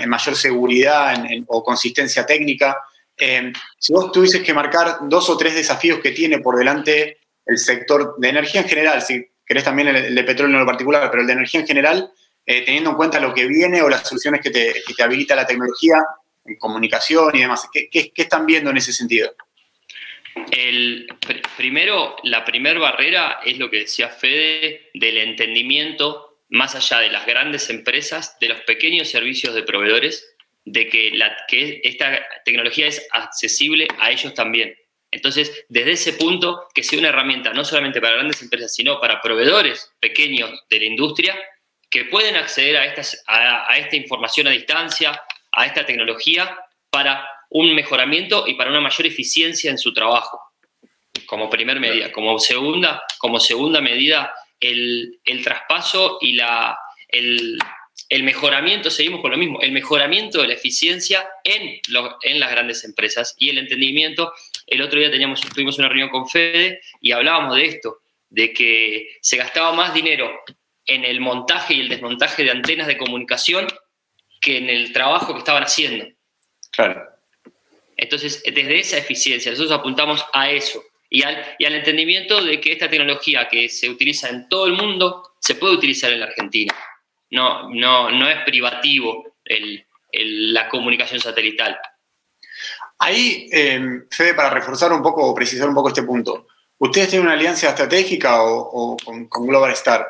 mayor 0.07 0.37
seguridad 0.37 1.15
o 1.49 1.65
consistencia 1.65 2.25
técnica. 2.27 2.77
Eh, 3.17 3.53
si 3.79 3.93
vos 3.93 4.13
tuvieses 4.13 4.43
que 4.43 4.55
marcar 4.55 4.99
dos 5.03 5.29
o 5.31 5.37
tres 5.37 5.55
desafíos 5.55 5.99
que 6.01 6.13
tiene 6.13 6.39
por 6.39 6.57
delante 6.57 7.19
el 7.47 7.59
sector 7.59 8.15
de 8.19 8.29
energía 8.29 8.61
en 8.61 8.69
general, 8.69 9.03
si 9.03 9.27
querés 9.45 9.65
también 9.65 9.89
el, 9.89 10.15
de 10.15 10.25
petróleo 10.25 10.57
en 10.57 10.61
lo 10.61 10.67
particular, 10.67 11.11
pero 11.11 11.23
el 11.23 11.27
de 11.27 11.33
energía 11.33 11.61
en 11.61 11.67
general, 11.67 12.13
eh, 12.47 12.65
teniendo 12.65 12.91
en 12.91 12.97
cuenta 12.97 13.19
lo 13.19 13.35
que 13.35 13.47
viene 13.47 13.83
o 13.83 13.89
las 13.89 14.07
soluciones 14.07 14.41
que 14.41 14.51
te, 14.51 15.03
habilita 15.03 15.35
la 15.35 15.47
tecnología 15.47 16.05
en 16.45 16.57
comunicación 16.57 17.35
y 17.35 17.41
demás, 17.41 17.69
¿qué, 17.73 17.89
qué 17.91 18.13
están 18.15 18.47
viendo 18.47 18.71
en 18.71 18.77
ese 18.77 18.93
sentido? 18.93 19.35
El, 20.51 21.07
primero, 21.57 22.17
la 22.25 22.45
primera 22.45 22.79
barrera 22.79 23.41
es 23.45 23.59
lo 23.59 23.71
que 23.71 23.81
decía 23.81 24.09
Fede 24.09 24.91
del 24.95 25.19
entendimiento 25.19 26.39
más 26.49 26.75
allá 26.75 27.01
de 27.01 27.11
las 27.11 27.27
grandes 27.27 27.71
empresas, 27.71 28.39
de 28.39 28.49
los 28.49 28.61
pequeños 28.63 29.09
servicios 29.09 29.55
de 29.55 29.63
proveedores, 29.63 30.35
de 30.65 30.87
que, 30.89 31.11
la, 31.13 31.37
que 31.49 31.81
esta 31.83 32.27
tecnología 32.45 32.87
es 32.87 33.07
accesible 33.11 33.89
a 33.99 34.11
ellos 34.11 34.35
también. 34.35 34.77
Entonces, 35.11 35.65
desde 35.69 35.93
ese 35.93 36.13
punto, 36.15 36.69
que 36.75 36.83
sea 36.83 36.99
una 36.99 37.09
herramienta 37.09 37.53
no 37.53 37.65
solamente 37.65 38.01
para 38.01 38.15
grandes 38.15 38.43
empresas, 38.43 38.75
sino 38.75 39.01
para 39.01 39.21
proveedores 39.21 39.93
pequeños 40.01 40.51
de 40.69 40.79
la 40.79 40.85
industria 40.85 41.39
que 41.91 42.07
pueden 42.07 42.37
acceder 42.37 42.77
a, 42.77 42.87
estas, 42.87 43.23
a 43.27 43.79
esta 43.79 43.97
información 43.97 44.47
a 44.47 44.51
distancia, 44.51 45.23
a 45.53 45.67
esta 45.67 45.85
tecnología, 45.85 46.57
para 46.91 47.27
un 47.53 47.75
mejoramiento 47.75 48.45
y 48.47 48.55
para 48.55 48.71
una 48.71 48.81
mayor 48.81 49.07
eficiencia 49.07 49.71
en 49.71 49.79
su 49.79 49.93
trabajo, 49.93 50.41
como 51.27 51.51
primer 51.51 51.81
medida. 51.81 52.11
Como 52.11 52.39
segunda, 52.39 53.03
como 53.19 53.41
segunda 53.41 53.81
medida, 53.81 54.33
el, 54.59 55.21
traspaso 55.45 56.19
y 56.21 56.33
la, 56.33 56.79
el, 57.09 57.59
mejoramiento, 58.23 58.91
seguimos 58.91 59.21
con 59.21 59.33
lo 59.33 59.37
mismo, 59.37 59.61
el 59.61 59.73
mejoramiento 59.73 60.41
de 60.41 60.49
la 60.49 60.55
eficiencia 60.55 61.29
en, 61.45 61.81
en 62.23 62.41
las 62.41 62.51
grandes 62.51 62.85
empresas 62.85 63.35
y 63.39 63.51
el 63.51 63.59
entendimiento. 63.59 64.33
El 64.67 64.81
otro 64.81 64.99
día 64.99 65.11
teníamos, 65.11 65.41
tuvimos 65.41 65.79
una 65.79 65.89
reunión 65.89 66.09
con 66.09 66.29
Fede 66.29 66.81
y 67.01 67.13
hablábamos 67.13 67.57
de 67.57 67.67
esto, 67.67 67.99
de 68.31 68.53
que 68.55 69.19
se 69.21 69.37
gastaba 69.37 69.73
más 69.73 69.93
dinero 69.93 70.41
en 70.87 71.05
el 71.05 71.21
montaje 71.21 71.75
y 71.75 71.81
el 71.81 71.91
desmontaje 71.91 72.45
de 72.45 72.51
antenas 72.51 72.87
de 72.87 72.97
comunicación 72.97 73.67
que 74.41 74.57
en 74.57 74.71
el 74.71 74.93
trabajo 74.93 75.35
que 75.35 75.39
estaban 75.39 75.63
haciendo. 75.63 76.07
Claro. 76.71 77.13
Entonces, 78.03 78.43
desde 78.45 78.81
esa 78.81 78.99
eficiencia, 78.99 79.53
nosotros 79.53 79.79
apuntamos 79.79 80.27
a 80.33 80.51
eso 80.51 80.83
y 81.09 81.23
al, 81.23 81.55
y 81.57 81.65
al 81.67 81.77
entendimiento 81.77 82.43
de 82.43 82.61
que 82.61 82.73
esta 82.73 82.91
tecnología 82.91 83.47
que 83.49 83.69
se 83.69 83.89
utiliza 83.89 84.29
en 84.29 84.49
todo 84.49 84.67
el 84.67 84.73
mundo 84.73 85.35
se 85.39 85.55
puede 85.55 85.75
utilizar 85.75 86.13
en 86.13 86.19
la 86.19 86.27
Argentina. 86.27 86.75
No, 87.31 87.71
no, 87.71 88.11
no 88.11 88.29
es 88.29 88.43
privativo 88.45 89.37
la 90.13 90.69
comunicación 90.69 91.21
satelital. 91.21 91.79
Ahí, 92.99 93.49
eh, 93.53 93.81
Fede, 94.11 94.35
para 94.35 94.51
reforzar 94.51 94.93
un 94.93 95.03
poco 95.03 95.25
o 95.25 95.35
precisar 95.35 95.69
un 95.69 95.75
poco 95.75 95.89
este 95.89 96.03
punto, 96.03 96.49
ustedes 96.79 97.09
tienen 97.09 97.27
una 97.27 97.37
alianza 97.37 97.69
estratégica 97.69 98.43
o, 98.43 98.97
con, 98.97 99.47
Global 99.47 99.71
Star. 99.73 100.05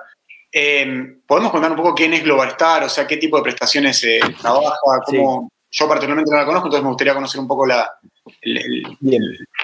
Eh, 0.51 1.17
¿Podemos 1.27 1.53
contar 1.53 1.71
un 1.71 1.77
poco 1.77 1.95
quién 1.95 2.15
es 2.15 2.25
Global 2.25 2.49
Star? 2.49 2.85
O 2.85 2.89
sea, 2.89 3.07
qué 3.07 3.19
tipo 3.19 3.37
de 3.37 3.43
prestaciones 3.43 3.99
se 3.99 4.19
trabaja, 4.41 4.77
cómo, 5.05 5.52
yo 5.73 5.89
particularmente 5.89 6.31
no 6.31 6.37
la 6.37 6.45
conozco, 6.45 6.67
entonces 6.67 6.85
me 6.85 6.91
gustaría 6.91 7.15
conocer 7.15 7.41
un 7.41 7.49
poco 7.49 7.65
la, 7.65 7.91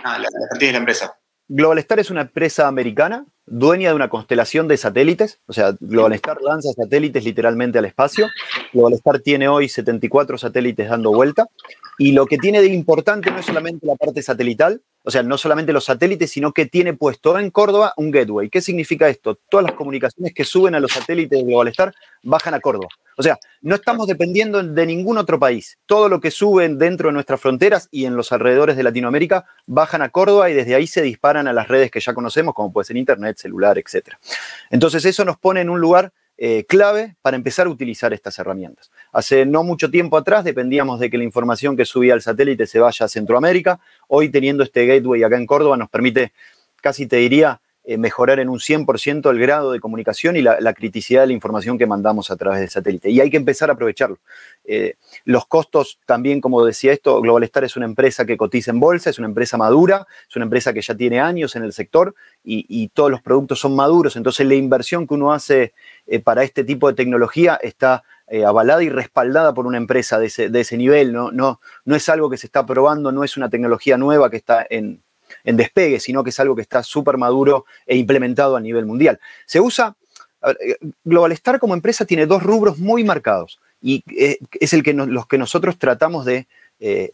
ah, 0.04 0.18
la, 0.18 0.28
de 0.58 0.72
la 0.72 0.78
empresa. 0.78 1.14
Globalstar 1.46 2.00
es 2.00 2.10
una 2.10 2.22
empresa 2.22 2.66
americana, 2.66 3.26
dueña 3.50 3.90
de 3.90 3.94
una 3.94 4.08
constelación 4.08 4.68
de 4.68 4.76
satélites, 4.76 5.40
o 5.46 5.52
sea, 5.52 5.74
Globalstar 5.80 6.40
lanza 6.42 6.72
satélites 6.72 7.24
literalmente 7.24 7.78
al 7.78 7.84
espacio. 7.84 8.28
Globalstar 8.72 9.20
tiene 9.20 9.48
hoy 9.48 9.68
74 9.68 10.38
satélites 10.38 10.88
dando 10.88 11.12
vuelta. 11.12 11.46
Y 11.98 12.12
lo 12.12 12.26
que 12.26 12.38
tiene 12.38 12.60
de 12.60 12.68
importante 12.68 13.30
no 13.30 13.38
es 13.38 13.46
solamente 13.46 13.86
la 13.86 13.96
parte 13.96 14.22
satelital, 14.22 14.80
o 15.02 15.10
sea, 15.10 15.22
no 15.22 15.38
solamente 15.38 15.72
los 15.72 15.84
satélites, 15.84 16.30
sino 16.30 16.52
que 16.52 16.66
tiene 16.66 16.92
puesto 16.94 17.38
en 17.38 17.50
Córdoba 17.50 17.94
un 17.96 18.10
gateway. 18.10 18.50
¿Qué 18.50 18.60
significa 18.60 19.08
esto? 19.08 19.38
Todas 19.48 19.64
las 19.64 19.74
comunicaciones 19.74 20.32
que 20.34 20.44
suben 20.44 20.74
a 20.74 20.80
los 20.80 20.92
satélites 20.92 21.38
de 21.38 21.44
Globalstar 21.44 21.94
bajan 22.22 22.54
a 22.54 22.60
Córdoba. 22.60 22.88
O 23.16 23.22
sea, 23.22 23.36
no 23.62 23.74
estamos 23.74 24.06
dependiendo 24.06 24.62
de 24.62 24.86
ningún 24.86 25.18
otro 25.18 25.40
país. 25.40 25.76
Todo 25.86 26.08
lo 26.08 26.20
que 26.20 26.30
suben 26.30 26.78
dentro 26.78 27.08
de 27.08 27.14
nuestras 27.14 27.40
fronteras 27.40 27.88
y 27.90 28.04
en 28.04 28.14
los 28.14 28.30
alrededores 28.30 28.76
de 28.76 28.84
Latinoamérica 28.84 29.46
bajan 29.66 30.02
a 30.02 30.10
Córdoba 30.10 30.50
y 30.50 30.54
desde 30.54 30.76
ahí 30.76 30.86
se 30.86 31.02
disparan 31.02 31.48
a 31.48 31.52
las 31.52 31.66
redes 31.66 31.90
que 31.90 31.98
ya 31.98 32.14
conocemos, 32.14 32.54
como 32.54 32.72
puede 32.72 32.84
ser 32.84 32.96
Internet, 32.96 33.37
celular, 33.38 33.78
etc. 33.78 34.14
Entonces, 34.70 35.04
eso 35.04 35.24
nos 35.24 35.38
pone 35.38 35.60
en 35.60 35.70
un 35.70 35.80
lugar 35.80 36.12
eh, 36.40 36.64
clave 36.68 37.16
para 37.20 37.36
empezar 37.36 37.66
a 37.66 37.70
utilizar 37.70 38.12
estas 38.12 38.38
herramientas. 38.38 38.92
Hace 39.12 39.44
no 39.44 39.64
mucho 39.64 39.90
tiempo 39.90 40.16
atrás 40.16 40.44
dependíamos 40.44 41.00
de 41.00 41.10
que 41.10 41.18
la 41.18 41.24
información 41.24 41.76
que 41.76 41.84
subía 41.84 42.14
al 42.14 42.22
satélite 42.22 42.66
se 42.66 42.78
vaya 42.78 43.06
a 43.06 43.08
Centroamérica. 43.08 43.80
Hoy 44.06 44.28
teniendo 44.28 44.62
este 44.62 44.86
gateway 44.86 45.24
acá 45.24 45.36
en 45.36 45.46
Córdoba 45.46 45.76
nos 45.76 45.88
permite, 45.88 46.32
casi 46.80 47.08
te 47.08 47.16
diría, 47.16 47.60
mejorar 47.96 48.38
en 48.38 48.50
un 48.50 48.58
100% 48.58 49.30
el 49.30 49.38
grado 49.38 49.72
de 49.72 49.80
comunicación 49.80 50.36
y 50.36 50.42
la, 50.42 50.74
criticidad 50.74 51.22
de 51.22 51.28
la 51.28 51.32
información 51.32 51.78
que 51.78 51.86
mandamos 51.86 52.30
a 52.30 52.36
través 52.36 52.60
del 52.60 52.68
satélite. 52.68 53.10
Y 53.10 53.20
hay 53.20 53.30
que 53.30 53.38
empezar 53.38 53.70
a 53.70 53.72
aprovecharlo. 53.72 54.18
Eh, 54.64 54.96
los 55.24 55.46
costos, 55.46 55.98
también 56.04 56.42
como 56.42 56.62
decía 56.64 56.92
esto, 56.92 57.18
Globalstar 57.22 57.64
es 57.64 57.76
una 57.76 57.86
empresa 57.86 58.26
que 58.26 58.36
cotiza 58.36 58.72
en 58.72 58.80
bolsa, 58.80 59.08
es 59.08 59.18
una 59.18 59.28
empresa 59.28 59.56
madura, 59.56 60.06
es 60.28 60.36
una 60.36 60.44
empresa 60.44 60.74
que 60.74 60.82
ya 60.82 60.94
tiene 60.94 61.20
años 61.20 61.56
en 61.56 61.62
el 61.62 61.72
sector 61.72 62.14
y, 62.44 62.88
todos 62.92 63.10
los 63.10 63.22
productos 63.22 63.60
son 63.60 63.74
maduros. 63.74 64.16
Entonces 64.16 64.46
la 64.46 64.54
inversión 64.54 65.06
que 65.06 65.14
uno 65.14 65.32
hace 65.32 65.72
eh, 66.06 66.20
para 66.20 66.42
este 66.42 66.64
tipo 66.64 66.88
de 66.88 66.94
tecnología 66.94 67.58
está 67.62 68.02
avalada 68.46 68.82
y 68.82 68.90
respaldada 68.90 69.54
por 69.54 69.66
una 69.66 69.78
empresa 69.78 70.18
de 70.18 70.26
ese, 70.26 70.50
de 70.50 70.60
ese 70.60 70.76
nivel. 70.76 71.14
¿no? 71.14 71.32
No, 71.32 71.60
no 71.86 71.96
es 71.96 72.06
algo 72.10 72.28
que 72.28 72.36
se 72.36 72.46
está 72.46 72.66
probando, 72.66 73.12
no 73.12 73.24
es 73.24 73.38
una 73.38 73.48
tecnología 73.48 73.96
nueva 73.96 74.28
que 74.28 74.36
está 74.36 74.66
en, 74.68 75.02
en 75.48 75.56
despegue, 75.56 75.98
sino 75.98 76.22
que 76.22 76.28
es 76.28 76.40
algo 76.40 76.54
que 76.54 76.60
está 76.60 76.82
súper 76.82 77.16
maduro 77.16 77.64
e 77.86 77.96
implementado 77.96 78.54
a 78.54 78.60
nivel 78.60 78.84
mundial. 78.84 79.18
Se 79.46 79.60
usa, 79.60 79.96
eh, 80.46 80.76
Globalstar 81.04 81.58
como 81.58 81.72
empresa 81.72 82.04
tiene 82.04 82.26
dos 82.26 82.42
rubros 82.42 82.78
muy 82.78 83.02
marcados 83.02 83.58
y 83.80 84.04
eh, 84.14 84.36
es 84.60 84.74
el 84.74 84.82
que 84.82 84.92
los 84.92 85.26
que 85.26 85.38
nosotros 85.38 85.78
tratamos 85.78 86.26
de, 86.26 86.46
eh, 86.80 87.12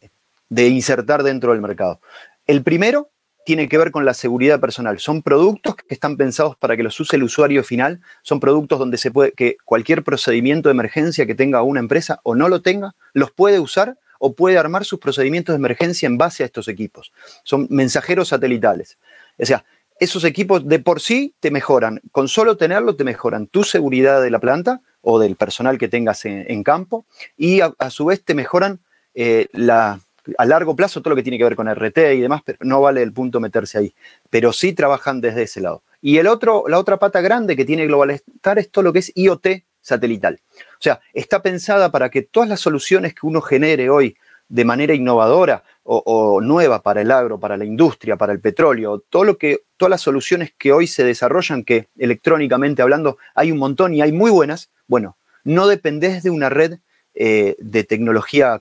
de 0.49 0.67
insertar 0.67 1.23
dentro 1.23 1.53
del 1.53 1.61
mercado. 1.61 2.01
El 2.45 2.65
primero 2.65 3.09
tiene 3.47 3.69
que 3.69 3.79
ver 3.79 3.93
con 3.93 4.05
la 4.05 4.15
seguridad 4.15 4.59
personal. 4.59 4.99
Son 4.99 5.23
productos 5.23 5.77
que 5.77 5.95
están 5.95 6.17
pensados 6.17 6.57
para 6.57 6.77
que 6.77 6.83
los 6.83 6.99
use 6.99 7.15
el 7.15 7.23
usuario 7.23 7.63
final. 7.63 8.01
Son 8.23 8.41
productos 8.41 8.81
donde 8.81 8.99
se 8.99 9.13
puede 9.13 9.31
que 9.31 9.59
cualquier 9.65 10.03
procedimiento 10.03 10.69
de 10.69 10.73
emergencia 10.73 11.25
que 11.25 11.37
tenga 11.37 11.63
una 11.63 11.79
empresa 11.79 12.19
o 12.25 12.35
no 12.35 12.49
lo 12.49 12.63
tenga, 12.63 12.97
los 13.13 13.31
puede 13.31 13.61
usar 13.61 13.97
o 14.25 14.33
puede 14.33 14.57
armar 14.57 14.87
sus 14.87 14.99
procedimientos 14.99 15.53
de 15.53 15.59
emergencia 15.59 16.07
en 16.07 16.17
base 16.17 16.43
a 16.43 16.47
estos 16.47 16.67
equipos. 16.69 17.13
Son 17.43 17.67
mensajeros 17.69 18.29
satelitales. 18.29 18.97
O 19.39 19.45
sea, 19.45 19.67
esos 20.01 20.25
equipos 20.25 20.67
de 20.67 20.79
por 20.79 21.03
sí 21.03 21.35
te 21.41 21.51
mejoran, 21.51 22.01
con 22.11 22.29
solo 22.29 22.57
tenerlo 22.57 22.97
te 22.97 23.05
mejoran 23.05 23.49
tu 23.49 23.65
seguridad 23.65 24.23
de 24.23 24.31
la 24.31 24.39
planta 24.39 24.81
o 25.03 25.19
del 25.19 25.37
personal 25.37 25.77
que 25.77 25.89
tengas 25.89 26.25
en, 26.25 26.63
campo 26.63 27.05
y 27.37 27.61
a, 27.61 27.75
su 27.91 28.07
vez 28.07 28.25
te 28.25 28.35
mejoran 28.35 28.81
eh, 29.15 29.49
la, 29.53 30.01
a 30.39 30.47
largo 30.47 30.75
plazo 30.75 31.03
todo 31.03 31.11
lo 31.11 31.17
que 31.17 31.23
tiene 31.23 31.37
que 31.37 31.45
ver 31.45 31.55
con 31.55 31.69
RT 31.69 31.99
y 32.15 32.21
demás, 32.23 32.41
pero 32.47 32.57
no 32.63 32.81
vale 32.81 33.03
el 33.03 33.13
punto 33.13 33.41
meterse 33.41 33.77
ahí. 33.77 33.95
Pero 34.31 34.55
sí 34.55 34.73
trabajan 34.73 35.21
desde 35.21 35.43
ese 35.43 35.61
lado. 35.61 35.83
Y 36.01 36.17
el 36.17 36.29
otro, 36.29 36.65
la 36.67 36.79
otra 36.79 36.99
pata 36.99 37.21
grande 37.21 37.57
que 37.57 37.67
tiene 37.67 37.87
Globalstar 37.87 38.59
es 38.59 38.71
todo 38.71 38.85
lo 38.85 38.93
que 38.95 39.01
es 39.01 39.13
IoT 39.15 39.47
satelital. 39.85 40.41
O 40.57 40.81
sea, 40.81 41.01
está 41.13 41.43
pensada 41.43 41.93
para 41.93 42.09
que 42.09 42.23
todas 42.23 42.49
las 42.49 42.61
soluciones 42.61 43.15
que 43.15 43.27
uno 43.27 43.41
genere 43.41 43.91
hoy 43.91 44.17
de 44.49 44.65
manera 44.65 44.95
innovadora 44.95 45.63
o, 45.83 46.41
nueva 46.41 46.83
para 46.83 47.03
el 47.03 47.11
agro, 47.11 47.39
para 47.39 47.57
la 47.59 47.65
industria, 47.67 48.17
para 48.17 48.33
el 48.33 48.41
petróleo, 48.41 49.03
todo 49.11 49.25
lo 49.25 49.37
que, 49.37 49.65
todas 49.77 49.91
las 49.91 50.01
soluciones 50.01 50.53
que 50.57 50.73
hoy 50.73 50.87
se 50.87 51.05
desarrollan, 51.05 51.65
que 51.65 51.89
electrónicamente 51.99 52.81
hablando 52.81 53.19
hay 53.35 53.53
un 53.53 53.59
montón 53.59 53.93
y 53.95 54.01
hay 54.01 54.13
muy 54.13 54.31
buenas, 54.31 54.71
bueno, 54.87 55.19
no 55.45 55.67
dependés 55.67 56.23
de 56.23 56.31
una 56.31 56.49
red 56.49 56.79
eh, 57.15 57.57
de, 57.59 57.85
tecnología 57.85 58.61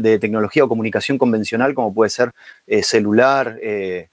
de 0.00 0.18
tecnología 0.18 0.64
o 0.64 0.68
comunicación 0.68 1.18
convencional 1.18 1.74
como 1.74 1.92
puede 1.92 2.10
ser 2.10 2.32
eh, 2.66 2.82
celular, 2.82 3.58
eh, 3.60 4.08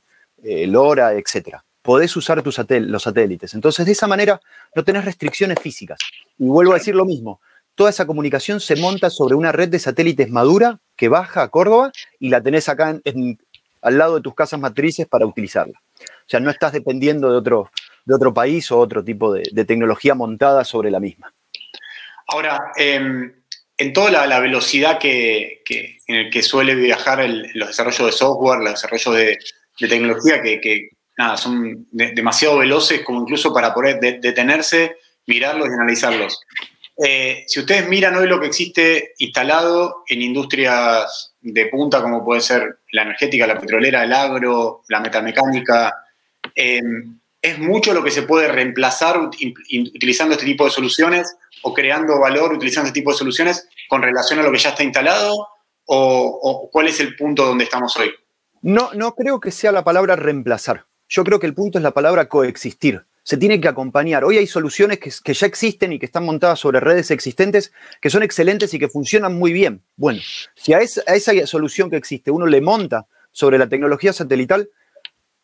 LoRa, 0.67 1.13
etcétera 1.13 1.63
podés 1.89 2.15
usar 2.15 2.43
los 2.45 3.01
satélites. 3.01 3.55
Entonces, 3.55 3.83
de 3.83 3.93
esa 3.93 4.05
manera 4.05 4.39
no 4.75 4.83
tenés 4.83 5.05
restricciones 5.05 5.59
físicas. 5.59 5.97
Y 6.37 6.45
vuelvo 6.45 6.73
a 6.73 6.75
decir 6.75 6.93
lo 6.93 7.03
mismo, 7.03 7.41
toda 7.73 7.89
esa 7.89 8.05
comunicación 8.05 8.59
se 8.59 8.75
monta 8.75 9.09
sobre 9.09 9.33
una 9.33 9.51
red 9.51 9.69
de 9.69 9.79
satélites 9.79 10.29
madura 10.29 10.77
que 10.95 11.09
baja 11.09 11.41
a 11.41 11.47
Córdoba 11.47 11.91
y 12.19 12.29
la 12.29 12.43
tenés 12.43 12.69
acá 12.69 12.95
al 13.81 13.97
lado 13.97 14.17
de 14.17 14.21
tus 14.21 14.35
casas 14.35 14.59
matrices 14.59 15.07
para 15.07 15.25
utilizarla. 15.25 15.81
O 15.99 16.27
sea, 16.29 16.39
no 16.39 16.51
estás 16.51 16.73
dependiendo 16.73 17.31
de 17.31 17.37
otro, 17.37 17.71
de 18.05 18.13
otro 18.13 18.35
país 18.35 18.71
o 18.71 18.77
otro 18.77 19.03
tipo 19.03 19.33
de, 19.33 19.65
tecnología 19.65 20.13
montada 20.13 20.63
sobre 20.65 20.91
la 20.91 20.99
misma. 20.99 21.33
Ahora, 22.27 22.71
em, 22.77 23.33
en 23.79 23.93
toda 23.93 24.27
la, 24.27 24.39
velocidad 24.39 24.99
que, 24.99 25.63
en 26.05 26.15
el 26.15 26.29
que 26.29 26.43
suele 26.43 26.75
viajar 26.75 27.27
los 27.55 27.69
desarrollos 27.69 28.05
de 28.05 28.11
software, 28.11 28.59
los 28.59 28.73
desarrollos 28.73 29.15
de, 29.15 29.39
tecnología 29.89 30.39
que, 30.43 30.91
nada, 31.19 31.35
son 31.35 31.85
demasiado 31.91 32.59
veloces 32.59 33.01
como 33.01 33.21
incluso 33.21 33.53
para 33.53 33.73
poder 33.73 33.99
detenerse, 33.99 34.95
mirarlos 35.27 35.67
y 35.67 35.73
analizarlos. 35.73 36.39
Eh, 36.95 37.43
si 37.45 37.59
ustedes 37.59 37.89
miran 37.89 38.15
hoy 38.15 38.27
lo 38.27 38.39
que 38.39 38.47
existe 38.47 39.13
instalado 39.19 40.03
en 40.07 40.21
industrias 40.21 41.35
de 41.41 41.65
punta, 41.65 42.01
como 42.01 42.23
puede 42.23 42.39
ser 42.39 42.79
la 42.93 43.01
energética, 43.01 43.45
la 43.45 43.59
petrolera, 43.59 44.03
el 44.05 44.13
agro, 44.13 44.83
la 44.87 45.01
metamecánica, 45.01 45.93
eh, 46.55 46.81
es 47.41 47.59
mucho 47.59 47.93
lo 47.93 48.01
que 48.01 48.11
se 48.11 48.23
puede 48.23 48.47
reemplazar 48.47 49.19
utilizando 49.19 50.35
este 50.35 50.45
tipo 50.45 50.65
de 50.65 50.71
soluciones 50.71 51.35
o 51.63 51.73
creando 51.73 52.17
valor 52.17 52.53
utilizando 52.53 52.87
este 52.87 52.99
tipo 53.01 53.11
de 53.11 53.17
soluciones 53.17 53.67
con 53.89 54.01
relación 54.01 54.39
a 54.39 54.43
lo 54.43 54.51
que 54.53 54.57
ya 54.57 54.69
está 54.69 54.83
instalado 54.83 55.49
o, 55.85 56.69
cuál 56.71 56.87
es 56.87 56.99
el 57.01 57.15
punto 57.15 57.45
donde 57.45 57.65
estamos 57.65 57.95
hoy? 57.97 58.11
No, 58.61 58.91
no 58.93 59.15
creo 59.15 59.39
que 59.39 59.51
sea 59.51 59.71
la 59.71 59.83
palabra 59.83 60.15
reemplazar. 60.15 60.88
Yo 61.09 61.23
creo 61.23 61.39
que 61.39 61.47
el 61.47 61.53
punto 61.53 61.77
es 61.77 61.83
la 61.83 61.91
palabra 61.91 62.29
coexistir 62.29 63.03
se 63.29 63.37
tiene 63.37 63.61
que 63.61 63.67
acompañar. 63.67 64.23
Hoy 64.23 64.39
hay 64.39 64.47
soluciones 64.47 64.97
que, 64.97 65.33
ya 65.35 65.45
existen 65.45 65.93
y 65.93 65.99
que 65.99 66.07
están 66.07 66.25
montadas 66.25 66.57
sobre 66.57 66.79
redes 66.79 67.11
existentes 67.11 67.71
que 68.01 68.09
son 68.09 68.23
excelentes 68.23 68.73
y 68.73 68.79
que 68.79 68.89
funcionan 68.89 69.37
muy 69.37 69.53
bien. 69.53 69.83
Bueno, 69.97 70.19
si 70.55 70.73
a 70.73 70.79
esa, 70.79 71.45
solución 71.45 71.91
que 71.91 71.97
existe 71.97 72.31
uno 72.31 72.47
le 72.47 72.59
monta 72.59 73.05
sobre 73.31 73.59
la 73.59 73.69
tecnología 73.69 74.13
satelital, 74.13 74.69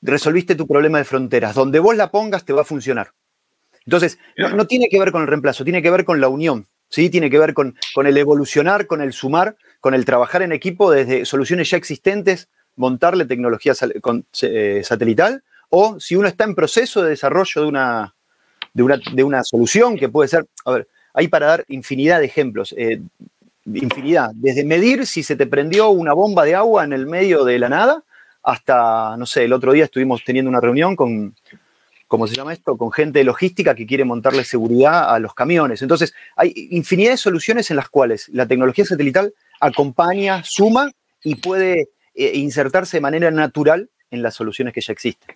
resolviste 0.01 0.55
tu 0.55 0.65
problema 0.65 0.97
de 0.97 1.03
fronteras. 1.03 1.53
Donde 1.53 1.77
vos 1.77 1.95
la 1.95 2.09
pongas 2.09 2.43
te 2.43 2.53
va 2.53 2.61
a 2.61 2.65
funcionar. 2.65 3.11
Entonces, 3.85 4.17
no, 4.35 4.65
tiene 4.65 4.87
que 4.89 4.97
ver 4.97 5.11
con 5.11 5.21
el 5.21 5.27
reemplazo, 5.27 5.63
tiene 5.63 5.83
que 5.83 5.91
ver 5.91 6.05
con 6.05 6.19
la 6.19 6.27
unión. 6.27 6.65
¿sí? 6.89 7.11
Tiene 7.11 7.29
que 7.29 7.37
ver 7.37 7.53
con, 7.53 7.75
el 8.03 8.17
evolucionar, 8.17 8.87
con 8.87 9.01
el 9.01 9.13
sumar, 9.13 9.57
con 9.79 9.93
el 9.93 10.05
trabajar 10.05 10.41
en 10.41 10.53
equipo 10.53 10.89
desde 10.89 11.23
soluciones 11.25 11.69
ya 11.69 11.77
existentes, 11.77 12.49
montarle 12.75 13.25
tecnología 13.25 13.73
eh, 14.41 14.81
satelital 14.83 15.43
o 15.69 15.99
si 15.99 16.15
uno 16.15 16.27
está 16.27 16.43
en 16.43 16.55
proceso 16.55 17.03
de 17.03 17.09
desarrollo 17.09 17.61
de 17.61 17.67
una, 17.67 18.13
de 18.73 19.23
una, 19.23 19.43
solución 19.43 19.97
que 19.97 20.09
puede 20.09 20.29
ser, 20.29 20.45
a 20.65 20.71
ver, 20.71 20.87
hay 21.13 21.27
para 21.27 21.47
dar 21.47 21.65
infinidad 21.67 22.19
de 22.19 22.25
ejemplos, 22.25 22.73
eh, 22.77 23.01
infinidad, 23.65 24.31
desde 24.35 24.63
medir 24.63 25.07
si 25.07 25.23
se 25.23 25.35
te 25.35 25.47
prendió 25.47 25.89
una 25.89 26.13
bomba 26.13 26.45
de 26.45 26.55
agua 26.55 26.83
en 26.83 26.93
el 26.93 27.07
medio 27.07 27.45
de 27.45 27.59
la 27.59 27.69
nada, 27.69 28.03
hasta, 28.43 29.17
no 29.17 29.25
sé, 29.25 29.45
el 29.45 29.53
otro 29.53 29.71
día 29.71 29.85
estuvimos 29.85 30.23
teniendo 30.23 30.49
una 30.49 30.61
reunión 30.61 30.95
con, 30.95 31.35
¿cómo 32.07 32.27
se 32.27 32.35
llama 32.35 32.53
esto? 32.53 32.77
Con 32.77 32.91
gente 32.91 33.19
de 33.19 33.25
logística 33.25 33.73
que 33.73 33.87
quiere 33.87 34.05
montarle 34.05 34.43
seguridad 34.43 35.13
a 35.13 35.19
los 35.19 35.33
camiones. 35.33 35.81
Entonces, 35.81 36.13
hay 36.35 36.53
infinidad 36.71 37.11
de 37.11 37.17
soluciones 37.17 37.71
en 37.71 37.77
las 37.77 37.89
cuales 37.89 38.29
la 38.29 38.45
tecnología 38.45 38.85
satelital 38.85 39.33
acompaña, 39.59 40.43
suma 40.43 40.91
y 41.23 41.35
puede 41.35 41.89
eh, 42.13 42.31
insertarse 42.35 42.97
de 42.97 43.01
manera 43.01 43.31
natural 43.31 43.89
en 44.11 44.21
las 44.21 44.35
soluciones 44.35 44.73
que 44.73 44.81
ya 44.81 44.93
existen. 44.93 45.35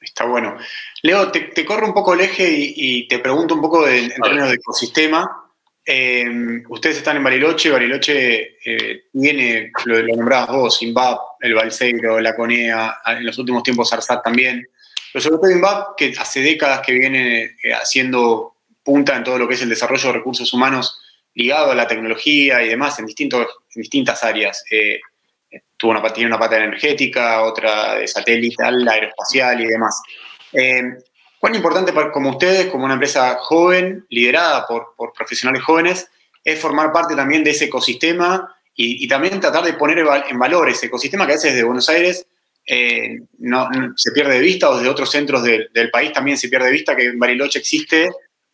Está 0.00 0.24
bueno. 0.24 0.56
Leo, 1.02 1.30
te, 1.30 1.64
corro 1.64 1.86
un 1.86 1.92
poco 1.94 2.14
el 2.14 2.20
eje 2.20 2.48
y, 2.50 3.06
te 3.06 3.18
pregunto 3.18 3.54
un 3.54 3.60
poco 3.60 3.86
en 3.86 4.10
términos 4.10 4.48
de 4.48 4.54
ecosistema. 4.54 5.46
Eh, 5.84 6.62
ustedes 6.68 6.98
están 6.98 7.16
en 7.16 7.24
Bariloche, 7.24 7.70
Bariloche 7.70 8.56
eh, 8.64 9.04
tiene, 9.12 9.70
lo, 9.84 10.00
lo 10.00 10.16
nombrabas 10.16 10.48
vos, 10.50 10.82
INVAP, 10.82 11.20
el 11.40 11.54
Balseiro, 11.54 12.20
la 12.20 12.34
CONEA, 12.34 12.98
en 13.06 13.26
los 13.26 13.38
últimos 13.38 13.62
tiempos 13.62 13.92
ARSAT 13.92 14.22
también. 14.22 14.66
Pero 15.12 15.22
sobre 15.22 15.38
todo 15.38 15.50
INVAP, 15.50 15.96
que 15.96 16.14
hace 16.18 16.40
décadas 16.40 16.80
que 16.80 16.92
viene 16.92 17.56
eh, 17.62 17.72
haciendo 17.74 18.56
punta 18.82 19.16
en 19.16 19.24
todo 19.24 19.38
lo 19.38 19.46
que 19.46 19.54
es 19.54 19.62
el 19.62 19.68
desarrollo 19.68 20.08
de 20.08 20.18
recursos 20.18 20.52
humanos 20.52 20.98
ligado 21.34 21.70
a 21.70 21.74
la 21.74 21.86
tecnología 21.86 22.62
y 22.62 22.68
demás 22.68 22.98
en, 22.98 23.06
distintos, 23.06 23.46
en 23.74 23.82
distintas 23.82 24.24
áreas 24.24 24.64
tuvo 25.80 25.92
una, 25.92 26.12
tiene 26.12 26.28
una 26.28 26.38
pata 26.38 26.58
energética, 26.58 27.42
otra 27.42 27.94
de 27.94 28.06
satelital, 28.06 28.86
aeroespacial 28.86 29.62
y 29.62 29.66
demás. 29.66 30.02
Eh, 30.52 30.82
¿Cuán 31.38 31.54
importante 31.54 31.94
para, 31.94 32.12
como 32.12 32.28
ustedes, 32.30 32.66
como 32.66 32.84
una 32.84 32.94
empresa 32.94 33.38
joven, 33.40 34.04
liderada 34.10 34.66
por, 34.66 34.92
profesionales 35.14 35.62
jóvenes, 35.62 36.06
es 36.44 36.60
formar 36.60 36.92
parte 36.92 37.16
también 37.16 37.42
de 37.42 37.52
ese 37.52 37.64
ecosistema 37.64 38.54
y, 38.76 39.08
también 39.08 39.40
tratar 39.40 39.64
de 39.64 39.72
poner 39.72 40.04
en 40.28 40.38
valor 40.38 40.68
ese 40.68 40.86
ecosistema 40.86 41.26
que 41.26 41.32
a 41.32 41.36
veces 41.36 41.54
de 41.54 41.64
Buenos 41.64 41.88
Aires 41.88 42.26
eh, 42.66 43.20
no, 43.38 43.68
se 43.96 44.12
pierde 44.12 44.34
de 44.34 44.40
vista 44.40 44.68
o 44.68 44.76
desde 44.76 44.88
otros 44.88 45.10
centros 45.10 45.42
del 45.42 45.90
país 45.90 46.12
también 46.12 46.36
se 46.36 46.48
pierde 46.48 46.66
de 46.66 46.72
vista 46.72 46.94
que 46.94 47.06
en 47.06 47.18
Bariloche 47.18 47.58
existe 47.58 48.10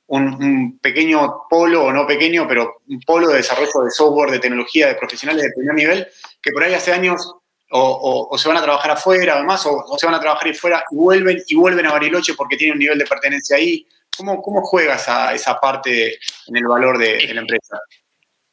un, 0.09 0.79
pequeño 0.79 1.43
polo, 1.49 1.85
o 1.85 1.93
no 1.93 2.07
pequeño, 2.07 2.47
pero 2.47 2.83
un 2.89 3.01
polo 3.01 3.29
de 3.29 3.39
desarrollo 3.39 3.85
de 3.85 3.91
software, 3.91 4.31
de 4.31 4.39
tecnología, 4.39 4.89
de 4.89 4.95
profesionales 4.95 5.45
de 5.45 5.53
primer 5.53 5.75
nivel, 5.75 6.09
que 6.41 6.53
por 6.53 6.63
ahí 6.63 6.75
hace 6.75 6.93
años 6.93 7.35
o, 7.71 8.37
se 8.39 8.49
van 8.49 8.59
a 8.59 8.63
trabajar 8.63 8.93
afuera, 8.93 9.35
además, 9.35 9.65
o, 9.67 9.97
se 9.99 10.07
van 10.07 10.15
a 10.15 10.21
trabajar 10.21 10.49
afuera 10.49 10.85
y 10.91 10.95
vuelven, 10.95 11.43
y 11.47 11.55
vuelven 11.55 11.87
a 11.87 11.93
Bariloche 11.93 12.35
porque 12.35 12.57
tienen 12.57 12.75
un 12.75 12.81
nivel 12.81 12.99
de 12.99 13.05
pertenencia 13.05 13.57
ahí. 13.57 13.87
¿Cómo, 14.17 14.41
cómo 14.41 14.63
juega 14.63 14.97
esa, 14.97 15.35
esa 15.35 15.61
parte 15.61 16.19
en 16.47 16.57
el 16.57 16.67
valor 16.67 16.97
de, 16.97 17.35
la 17.35 17.41
empresa? 17.41 17.79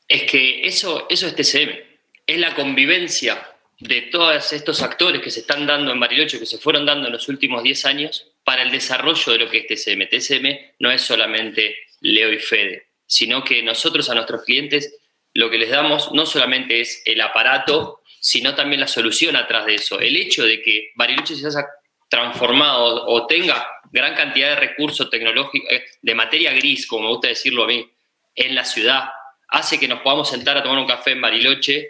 Es 0.07 0.23
que 0.23 0.67
eso, 0.67 1.05
eso 1.09 1.27
es 1.27 1.35
TCM, 1.35 1.71
es 2.27 2.37
la 2.37 2.53
convivencia 2.53 3.49
de 3.79 4.01
todos 4.03 4.51
estos 4.51 4.81
actores 4.81 5.21
que 5.21 5.31
se 5.31 5.41
están 5.41 5.65
dando 5.65 5.91
en 5.91 5.99
Bariloche, 5.99 6.39
que 6.39 6.45
se 6.45 6.57
fueron 6.57 6.85
dando 6.85 7.07
en 7.07 7.13
los 7.13 7.29
últimos 7.29 7.63
10 7.63 7.85
años, 7.85 8.32
para 8.43 8.63
el 8.63 8.71
desarrollo 8.71 9.31
de 9.31 9.37
lo 9.39 9.49
que 9.49 9.59
es 9.59 9.67
TCM. 9.67 10.07
TCM 10.09 10.75
no 10.79 10.91
es 10.91 11.01
solamente 11.01 11.77
Leo 12.01 12.31
y 12.31 12.39
Fede, 12.39 12.87
sino 13.05 13.43
que 13.43 13.63
nosotros 13.63 14.09
a 14.09 14.15
nuestros 14.15 14.43
clientes 14.43 14.97
lo 15.33 15.49
que 15.49 15.57
les 15.57 15.69
damos 15.69 16.11
no 16.11 16.25
solamente 16.25 16.81
es 16.81 17.01
el 17.05 17.19
aparato, 17.21 18.01
sino 18.19 18.53
también 18.53 18.81
la 18.81 18.87
solución 18.87 19.35
atrás 19.35 19.65
de 19.65 19.75
eso. 19.75 19.99
El 19.99 20.15
hecho 20.15 20.45
de 20.45 20.61
que 20.61 20.91
Bariloche 20.95 21.35
se 21.35 21.47
haya 21.47 21.65
transformado 22.07 23.07
o 23.07 23.25
tenga 23.25 23.65
gran 23.91 24.13
cantidad 24.13 24.49
de 24.49 24.55
recursos 24.55 25.09
tecnológicos, 25.09 25.71
eh, 25.71 25.85
de 26.01 26.15
materia 26.15 26.53
gris, 26.53 26.85
como 26.85 27.03
me 27.03 27.09
gusta 27.09 27.29
decirlo 27.29 27.63
a 27.63 27.67
mí, 27.67 27.89
en 28.35 28.55
la 28.55 28.65
ciudad, 28.65 29.05
hace 29.47 29.79
que 29.79 29.87
nos 29.87 30.01
podamos 30.01 30.29
sentar 30.29 30.57
a 30.57 30.63
tomar 30.63 30.79
un 30.79 30.87
café 30.87 31.11
en 31.11 31.21
Bariloche 31.21 31.89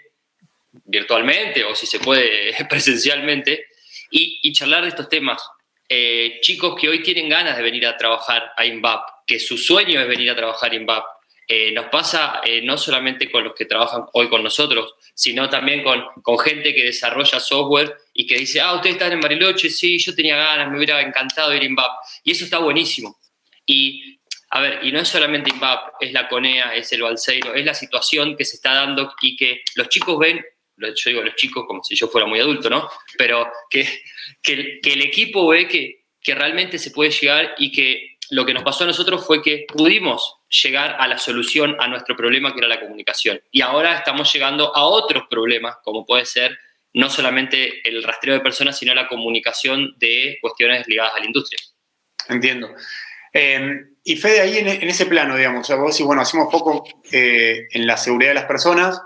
virtualmente 0.85 1.63
o 1.65 1.75
si 1.75 1.85
se 1.85 1.99
puede 1.99 2.53
presencialmente 2.69 3.67
y 4.15 4.53
charlar 4.53 4.83
de 4.83 4.89
estos 4.89 5.09
temas 5.09 5.41
eh, 5.87 6.39
chicos 6.41 6.75
que 6.79 6.89
hoy 6.89 7.03
tienen 7.03 7.29
ganas 7.29 7.57
de 7.57 7.63
venir 7.63 7.85
a 7.85 7.97
trabajar 7.97 8.53
a 8.55 8.65
INVAP, 8.65 9.25
que 9.27 9.39
su 9.39 9.57
sueño 9.57 9.99
es 9.99 10.07
venir 10.07 10.31
a 10.31 10.35
trabajar 10.35 10.71
a 10.71 10.75
INVAP. 10.75 11.03
Eh, 11.47 11.71
nos 11.71 11.87
pasa 11.87 12.41
eh, 12.45 12.61
no 12.61 12.77
solamente 12.77 13.29
con 13.29 13.43
los 13.43 13.53
que 13.53 13.65
trabajan 13.65 14.05
hoy 14.13 14.29
con 14.29 14.41
nosotros, 14.41 14.95
sino 15.13 15.49
también 15.49 15.83
con, 15.83 16.01
con, 16.21 16.39
gente 16.39 16.73
que 16.73 16.85
desarrolla 16.85 17.39
software 17.39 17.95
y 18.13 18.25
que 18.25 18.37
dice, 18.37 18.61
ah, 18.61 18.73
ustedes 18.75 18.95
están 18.95 19.11
en 19.11 19.19
Bariloche, 19.19 19.69
sí, 19.69 19.99
yo 19.99 20.15
tenía 20.15 20.37
ganas, 20.37 20.71
me 20.71 20.77
hubiera 20.77 21.01
encantado 21.01 21.53
ir 21.53 21.61
a 21.61 21.65
INVAP. 21.65 21.91
Y 22.23 22.31
eso 22.31 22.45
está 22.45 22.59
buenísimo. 22.59 23.19
Y, 23.65 24.19
a 24.51 24.61
ver, 24.61 24.79
y 24.83 24.91
no 24.91 24.99
es 24.99 25.07
solamente 25.09 25.49
INVAP, 25.49 25.95
es 25.99 26.13
la 26.13 26.29
CONEA, 26.29 26.75
es 26.75 26.91
el 26.93 27.01
Balseiro, 27.01 27.53
es 27.53 27.65
la 27.65 27.73
situación 27.73 28.37
que 28.37 28.45
se 28.45 28.55
está 28.55 28.73
dando 28.73 29.13
y 29.21 29.35
que 29.35 29.63
los 29.75 29.89
chicos 29.89 30.17
ven 30.17 30.43
yo 30.77 31.09
digo 31.09 31.21
los 31.21 31.35
chicos 31.35 31.65
como 31.67 31.83
si 31.83 31.95
yo 31.95 32.07
fuera 32.07 32.27
muy 32.27 32.39
adulto, 32.39 32.69
¿no? 32.69 32.89
Pero 33.17 33.51
que, 33.69 33.87
que, 34.41 34.79
el 34.83 35.01
equipo 35.01 35.47
ve 35.47 35.67
que, 35.67 36.05
que 36.21 36.35
realmente 36.35 36.79
se 36.79 36.91
puede 36.91 37.11
llegar 37.11 37.55
y 37.57 37.71
que 37.71 38.17
lo 38.29 38.45
que 38.45 38.53
nos 38.53 38.63
pasó 38.63 38.83
a 38.83 38.87
nosotros 38.87 39.25
fue 39.25 39.41
que 39.41 39.65
pudimos 39.67 40.35
llegar 40.49 40.95
a 40.99 41.07
la 41.07 41.17
solución 41.17 41.75
a 41.79 41.87
nuestro 41.87 42.15
problema 42.15 42.53
que 42.53 42.59
era 42.59 42.67
la 42.67 42.79
comunicación. 42.79 43.41
Y 43.51 43.61
ahora 43.61 43.97
estamos 43.97 44.31
llegando 44.33 44.75
a 44.75 44.85
otros 44.85 45.23
problemas, 45.29 45.77
como 45.83 46.05
puede 46.05 46.25
ser 46.25 46.57
no 46.93 47.09
solamente 47.09 47.87
el 47.87 48.03
rastreo 48.03 48.35
de 48.35 48.41
personas, 48.41 48.77
sino 48.77 48.93
la 48.93 49.07
comunicación 49.07 49.95
de 49.97 50.37
cuestiones 50.41 50.87
ligadas 50.87 51.13
a 51.15 51.19
la 51.19 51.25
industria. 51.25 51.59
Entiendo. 52.29 52.69
Eh, 53.33 53.83
y 54.03 54.15
Fede, 54.15 54.41
ahí 54.41 54.57
en, 54.57 54.67
ese 54.67 55.07
plano, 55.07 55.35
digamos, 55.35 55.61
o 55.61 55.63
sea, 55.63 55.75
vos 55.77 55.93
decís, 55.93 56.05
bueno, 56.05 56.21
hacemos 56.21 56.51
poco 56.51 56.83
eh, 57.11 57.67
en 57.71 57.87
la 57.87 57.97
seguridad 57.97 58.31
de 58.31 58.35
las 58.35 58.45
personas, 58.45 59.01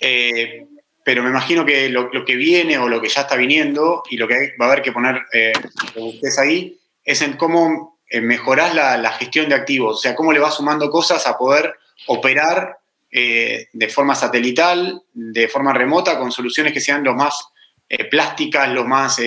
eh, 0.00 0.66
pero 1.06 1.22
me 1.22 1.30
imagino 1.30 1.64
que 1.64 1.88
lo, 1.88 2.10
que 2.10 2.34
viene 2.34 2.78
o 2.78 2.88
lo 2.88 3.00
que 3.00 3.08
ya 3.08 3.20
está 3.20 3.36
viniendo 3.36 4.02
y 4.10 4.16
lo 4.16 4.26
que 4.26 4.56
va 4.60 4.66
a 4.66 4.72
haber 4.72 4.82
que 4.82 4.90
poner 4.90 5.22
eh, 5.32 5.52
ustedes 5.94 6.36
ahí 6.36 6.80
es 7.04 7.22
en 7.22 7.34
cómo 7.34 8.00
eh, 8.10 8.20
mejorás 8.20 8.74
la, 8.74 9.12
gestión 9.12 9.48
de 9.48 9.54
activos, 9.54 9.98
o 9.98 10.00
sea, 10.00 10.16
cómo 10.16 10.32
le 10.32 10.40
vas 10.40 10.56
sumando 10.56 10.90
cosas 10.90 11.24
a 11.28 11.38
poder 11.38 11.76
operar 12.08 12.78
eh, 13.08 13.68
de 13.72 13.88
forma 13.88 14.16
satelital, 14.16 15.00
de 15.12 15.46
forma 15.46 15.72
remota, 15.72 16.18
con 16.18 16.32
soluciones 16.32 16.72
que 16.72 16.80
sean 16.80 17.04
lo 17.04 17.14
más 17.14 17.50
plásticas, 18.10 18.68
lo 18.70 18.84
más 18.84 19.20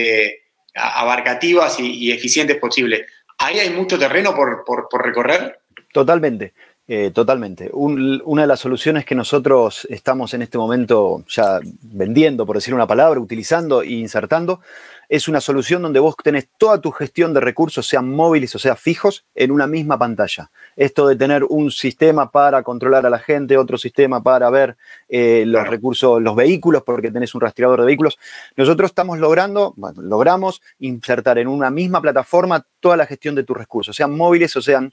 abarcativas 0.76 1.80
y, 1.80 2.12
eficientes 2.12 2.58
posible. 2.58 3.06
Ahí 3.38 3.58
hay 3.58 3.70
mucho 3.70 3.98
terreno 3.98 4.36
por, 4.36 4.66
por 4.66 5.02
recorrer. 5.02 5.62
Totalmente. 5.94 6.54
Eh, 6.92 7.12
totalmente. 7.12 7.70
una 7.72 8.42
de 8.42 8.48
las 8.48 8.62
soluciones 8.62 9.06
que 9.06 9.14
nosotros 9.14 9.86
estamos 9.92 10.34
en 10.34 10.42
este 10.42 10.58
momento 10.58 11.24
ya 11.28 11.60
vendiendo, 11.84 12.48
por 12.48 12.56
decir 12.56 12.74
una 12.74 12.88
palabra, 12.88 13.20
utilizando 13.20 13.84
e 13.84 13.92
insertando, 13.92 14.62
es 15.08 15.28
una 15.28 15.40
solución 15.40 15.84
donde 15.84 16.00
vos 16.00 16.16
tenés 16.24 16.48
toda 16.58 16.82
tu 16.82 16.90
gestión 16.90 17.32
de 17.32 17.42
recursos, 17.42 17.88
sean 17.88 18.10
móviles 18.10 18.56
o 18.56 18.60
sea 18.60 18.76
fijos, 18.76 19.24
en 19.36 19.52
una 19.52 19.68
misma 19.68 20.00
pantalla. 20.00 20.50
Esto 20.76 21.08
de 21.08 21.16
tener 21.16 21.44
un 21.44 21.70
sistema 21.70 22.32
para 22.32 22.64
controlar 22.64 23.06
a 23.06 23.12
la 23.12 23.20
gente, 23.20 23.56
otro 23.56 23.78
sistema 23.78 24.24
para 24.24 24.50
ver 24.50 24.76
eh, 25.10 25.44
los 25.46 25.68
recursos, 25.68 26.20
los 26.20 26.36
vehículos, 26.36 26.82
porque 26.82 27.12
tenés 27.12 27.36
un 27.36 27.42
rastreador 27.42 27.82
de 27.82 27.86
vehículos. 27.86 28.18
Nosotros 28.58 28.90
estamos 28.90 29.20
logrando, 29.20 29.76
bueno, 29.78 30.02
logramos 30.02 30.60
insertar 30.80 31.38
en 31.38 31.50
una 31.50 31.70
misma 31.70 32.02
plataforma 32.02 32.66
toda 32.80 32.98
la 32.98 33.06
gestión 33.06 33.36
de 33.36 33.44
tus 33.44 33.56
recursos, 33.56 33.96
sean 33.96 34.18
móviles 34.18 34.56
o 34.56 34.62
sean 34.64 34.92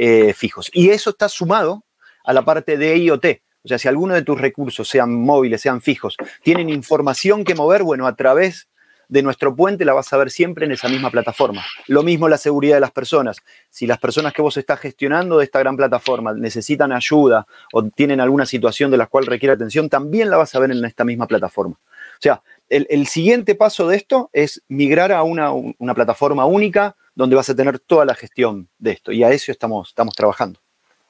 eh, 0.00 0.32
fijos. 0.32 0.70
Y 0.72 0.90
eso 0.90 1.10
está 1.10 1.28
sumado 1.28 1.84
a 2.22 2.32
la 2.32 2.44
parte 2.44 2.76
de 2.76 2.96
IoT. 2.98 3.26
O 3.64 3.68
sea, 3.68 3.78
si 3.78 3.88
alguno 3.88 4.14
de 4.14 4.22
tus 4.22 4.40
recursos, 4.40 4.88
sean 4.88 5.12
móviles, 5.12 5.60
sean 5.60 5.82
fijos, 5.82 6.16
tienen 6.44 6.68
información 6.68 7.42
que 7.42 7.56
mover, 7.56 7.82
bueno, 7.82 8.06
a 8.06 8.14
través 8.14 8.68
de 9.08 9.22
nuestro 9.22 9.56
puente 9.56 9.84
la 9.84 9.94
vas 9.94 10.12
a 10.12 10.16
ver 10.18 10.30
siempre 10.30 10.66
en 10.66 10.72
esa 10.72 10.88
misma 10.88 11.10
plataforma. 11.10 11.64
Lo 11.88 12.04
mismo 12.04 12.28
la 12.28 12.38
seguridad 12.38 12.76
de 12.76 12.80
las 12.80 12.92
personas. 12.92 13.38
Si 13.70 13.88
las 13.88 13.98
personas 13.98 14.32
que 14.32 14.40
vos 14.40 14.56
estás 14.56 14.78
gestionando 14.78 15.38
de 15.38 15.44
esta 15.44 15.58
gran 15.58 15.76
plataforma 15.76 16.32
necesitan 16.32 16.92
ayuda 16.92 17.48
o 17.72 17.82
tienen 17.82 18.20
alguna 18.20 18.46
situación 18.46 18.92
de 18.92 18.98
la 18.98 19.06
cual 19.06 19.26
requiere 19.26 19.54
atención, 19.54 19.88
también 19.88 20.30
la 20.30 20.36
vas 20.36 20.54
a 20.54 20.60
ver 20.60 20.70
en 20.70 20.84
esta 20.84 21.02
misma 21.02 21.26
plataforma. 21.26 21.74
O 21.74 22.20
sea, 22.20 22.40
el, 22.68 23.06
siguiente 23.08 23.56
paso 23.56 23.88
de 23.88 23.96
esto 23.96 24.30
es 24.32 24.62
migrar 24.68 25.10
a 25.10 25.24
una, 25.24 25.50
una 25.50 25.94
plataforma 25.94 26.44
única 26.44 26.94
donde 27.18 27.34
vas 27.34 27.50
a 27.50 27.56
tener 27.56 27.80
toda 27.80 28.04
la 28.04 28.14
gestión 28.14 28.68
de 28.78 28.92
esto. 28.92 29.10
Y 29.10 29.24
a 29.24 29.30
eso 29.30 29.50
estamos, 29.50 29.88
estamos 29.88 30.14
trabajando. 30.14 30.60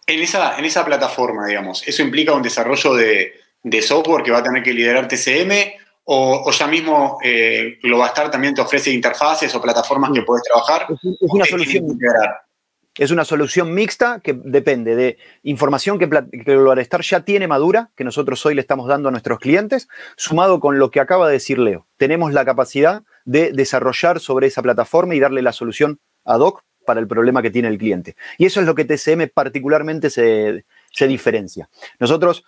En 0.07 0.21
esa, 0.21 0.59
en 0.59 0.65
esa 0.65 0.83
plataforma, 0.83 1.47
digamos, 1.47 1.87
¿eso 1.87 2.03
implica 2.03 2.33
un 2.33 2.41
desarrollo 2.41 2.95
de, 2.95 3.35
software 3.83 4.25
que 4.25 4.31
va 4.31 4.39
a 4.39 4.43
tener 4.43 4.63
que 4.63 4.73
liderar 4.73 5.07
TCM? 5.07 5.53
¿O, 6.05 6.51
ya 6.51 6.67
mismo 6.67 7.19
eh, 7.23 7.79
Globastar 7.83 8.31
también 8.31 8.55
te 8.55 8.63
ofrece 8.63 8.91
interfaces 8.91 9.55
o 9.55 9.61
plataformas 9.61 10.11
que 10.15 10.23
puedes 10.23 10.45
trabajar? 10.45 10.87
Es, 10.91 11.19
una 11.21 11.45
solución. 11.45 11.99
Es 12.97 13.11
una 13.11 13.25
solución 13.25 13.75
mixta 13.75 14.21
que 14.21 14.33
depende 14.33 14.97
de 14.97 15.19
información 15.45 15.99
que, 15.99 16.09
que 16.09 16.57
Globastar 16.57 17.03
ya 17.03 17.21
tiene 17.21 17.47
madura, 17.47 17.91
que 17.95 18.05
nosotros 18.05 18.45
hoy 18.45 18.55
le 18.55 18.61
estamos 18.61 18.89
dando 18.89 19.09
a 19.09 19.13
nuestros 19.13 19.39
clientes, 19.39 19.89
sumado 20.17 20.59
con 20.59 20.79
lo 20.79 20.91
que 20.91 21.01
acaba 21.01 21.29
de 21.29 21.35
decir 21.35 21.59
Leo. 21.59 21.87
Tenemos 21.97 22.33
la 22.33 22.45
capacidad 22.45 23.05
de 23.25 23.53
desarrollar 23.53 24.19
sobre 24.19 24.49
esa 24.49 24.63
plataforma 24.63 25.15
y 25.15 25.21
darle 25.21 25.43
la 25.43 25.53
solución 25.53 26.01
ad 26.25 26.41
hoc 26.41 26.65
para 26.89 27.01
el 27.01 27.07
problema 27.07 27.43
que 27.43 27.51
tiene 27.51 27.69
el 27.69 27.77
cliente. 27.77 28.17
Y 28.39 28.47
eso 28.47 28.61
es 28.61 28.67
lo 28.67 28.75
que 28.75 28.87
TCM 28.87 29.29
particularmente 29.35 30.09
se, 30.09 30.65
diferencia. 31.07 31.69
Nosotros, 32.01 32.45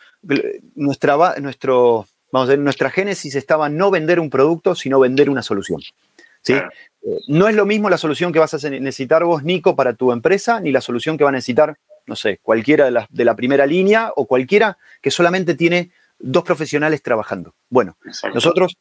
nuestra, 0.74 1.16
vamos 1.16 2.08
a 2.32 2.44
ver, 2.46 2.58
nuestra 2.58 2.88
génesis 2.88 3.34
estaba 3.34 3.68
no 3.68 3.90
vender 3.90 4.18
un 4.18 4.30
producto, 4.30 4.74
sino 4.74 4.98
vender 4.98 5.28
una 5.28 5.42
solución. 5.42 5.82
¿Sí? 6.42 6.54
Eh, 6.54 7.18
no 7.28 7.48
es 7.48 7.54
lo 7.54 7.66
mismo 7.66 7.88
la 7.88 7.98
solución 7.98 8.32
que 8.32 8.38
vas 8.38 8.52
a 8.52 8.70
necesitar 8.70 9.24
vos, 9.24 9.42
Nico, 9.42 9.76
para 9.76 9.94
tu 9.94 10.12
empresa, 10.12 10.60
ni 10.60 10.72
la 10.72 10.80
solución 10.80 11.16
que 11.16 11.24
va 11.24 11.30
a 11.30 11.32
necesitar, 11.32 11.76
no 12.06 12.16
sé, 12.16 12.38
cualquiera 12.42 12.84
de 12.84 12.90
la, 12.90 13.06
de 13.10 13.24
la 13.24 13.36
primera 13.36 13.66
línea 13.66 14.12
o 14.16 14.26
cualquiera 14.26 14.78
que 15.00 15.10
solamente 15.10 15.54
tiene 15.54 15.90
dos 16.18 16.44
profesionales 16.44 17.02
trabajando. 17.02 17.54
Bueno, 17.68 17.96
nosotros 18.34 18.76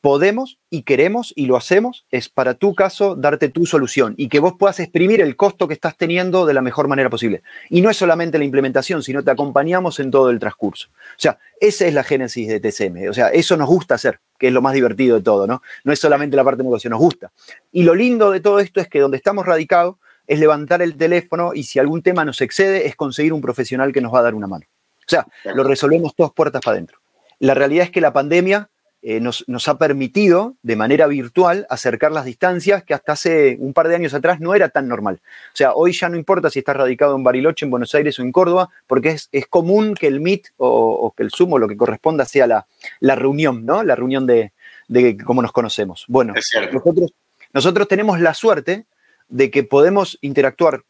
podemos 0.00 0.60
y 0.70 0.82
queremos 0.82 1.32
y 1.34 1.46
lo 1.46 1.56
hacemos 1.56 2.06
es 2.12 2.28
para 2.28 2.54
tu 2.54 2.76
caso 2.76 3.16
darte 3.16 3.48
tu 3.48 3.66
solución 3.66 4.14
y 4.16 4.28
que 4.28 4.38
vos 4.38 4.54
puedas 4.56 4.78
exprimir 4.78 5.20
el 5.20 5.34
costo 5.34 5.66
que 5.66 5.74
estás 5.74 5.96
teniendo 5.96 6.46
de 6.46 6.54
la 6.54 6.62
mejor 6.62 6.86
manera 6.86 7.10
posible. 7.10 7.42
Y 7.70 7.80
no 7.80 7.90
es 7.90 7.96
solamente 7.96 8.38
la 8.38 8.44
implementación, 8.44 9.02
sino 9.02 9.24
te 9.24 9.32
acompañamos 9.32 9.98
en 9.98 10.12
todo 10.12 10.30
el 10.30 10.38
transcurso. 10.38 10.88
O 10.92 11.18
sea, 11.18 11.38
esa 11.60 11.86
es 11.86 11.94
la 11.94 12.04
génesis 12.04 12.46
de 12.46 12.60
TCM. 12.60 13.10
O 13.10 13.14
sea, 13.14 13.30
eso 13.30 13.56
nos 13.56 13.68
gusta 13.68 13.96
hacer, 13.96 14.20
que 14.38 14.48
es 14.48 14.52
lo 14.52 14.62
más 14.62 14.74
divertido 14.74 15.16
de 15.16 15.22
todo, 15.22 15.46
¿no? 15.46 15.62
No 15.84 15.92
es 15.92 15.98
solamente 15.98 16.36
la 16.36 16.44
parte 16.44 16.58
de 16.58 16.64
negocio, 16.64 16.90
nos 16.90 17.00
gusta. 17.00 17.30
Y 17.72 17.82
lo 17.82 17.94
lindo 17.94 18.30
de 18.30 18.40
todo 18.40 18.60
esto 18.60 18.80
es 18.80 18.88
que 18.88 19.00
donde 19.00 19.16
estamos 19.16 19.46
radicados 19.46 19.96
es 20.26 20.40
levantar 20.40 20.82
el 20.82 20.96
teléfono 20.96 21.52
y 21.54 21.62
si 21.62 21.78
algún 21.78 22.02
tema 22.02 22.24
nos 22.24 22.40
excede 22.40 22.86
es 22.86 22.96
conseguir 22.96 23.32
un 23.32 23.40
profesional 23.40 23.92
que 23.92 24.00
nos 24.00 24.12
va 24.12 24.20
a 24.20 24.22
dar 24.22 24.34
una 24.34 24.46
mano. 24.46 24.66
O 24.98 25.08
sea, 25.08 25.26
lo 25.44 25.62
resolvemos 25.62 26.14
todas 26.16 26.32
puertas 26.32 26.60
para 26.62 26.74
adentro. 26.74 26.98
La 27.38 27.54
realidad 27.54 27.84
es 27.84 27.90
que 27.90 28.00
la 28.00 28.12
pandemia 28.12 28.68
eh, 29.08 29.20
nos, 29.20 29.44
ha 29.68 29.78
permitido 29.78 30.56
de 30.64 30.74
manera 30.74 31.06
virtual 31.06 31.64
acercar 31.70 32.10
las 32.10 32.24
distancias 32.24 32.82
que 32.82 32.92
hasta 32.92 33.12
hace 33.12 33.56
un 33.60 33.72
par 33.72 33.86
de 33.86 33.94
años 33.94 34.14
atrás 34.14 34.40
no 34.40 34.52
era 34.52 34.70
tan 34.70 34.88
normal. 34.88 35.20
O 35.22 35.56
sea, 35.56 35.74
hoy 35.74 35.92
ya 35.92 36.08
no 36.08 36.16
importa 36.16 36.50
si 36.50 36.58
estás 36.58 36.74
radicado 36.74 37.14
en 37.14 37.22
Bariloche, 37.22 37.64
en 37.64 37.70
Buenos 37.70 37.94
Aires 37.94 38.18
o 38.18 38.22
en 38.22 38.32
Córdoba, 38.32 38.68
porque 38.88 39.16
es, 39.30 39.46
común 39.46 39.94
que 39.94 40.08
el 40.08 40.18
Meet 40.18 40.48
o, 40.56 41.14
que 41.16 41.22
el 41.22 41.30
Zoom 41.30 41.52
o 41.52 41.58
lo 41.58 41.68
que 41.68 41.76
corresponda 41.76 42.24
sea 42.24 42.48
la, 42.48 42.66
la 42.98 43.14
reunión, 43.14 43.64
¿no? 43.64 43.84
La 43.84 43.94
reunión 43.94 44.26
de, 44.26 44.50
de 44.88 45.16
cómo 45.18 45.40
nos 45.40 45.52
conocemos. 45.52 46.04
Bueno, 46.08 46.34
nosotros, 46.72 47.12
nosotros 47.52 47.86
tenemos 47.86 48.18
la 48.18 48.34
suerte 48.34 48.86
de 49.28 49.52
que 49.52 49.62
podemos 49.62 50.18
interactuar 50.20 50.82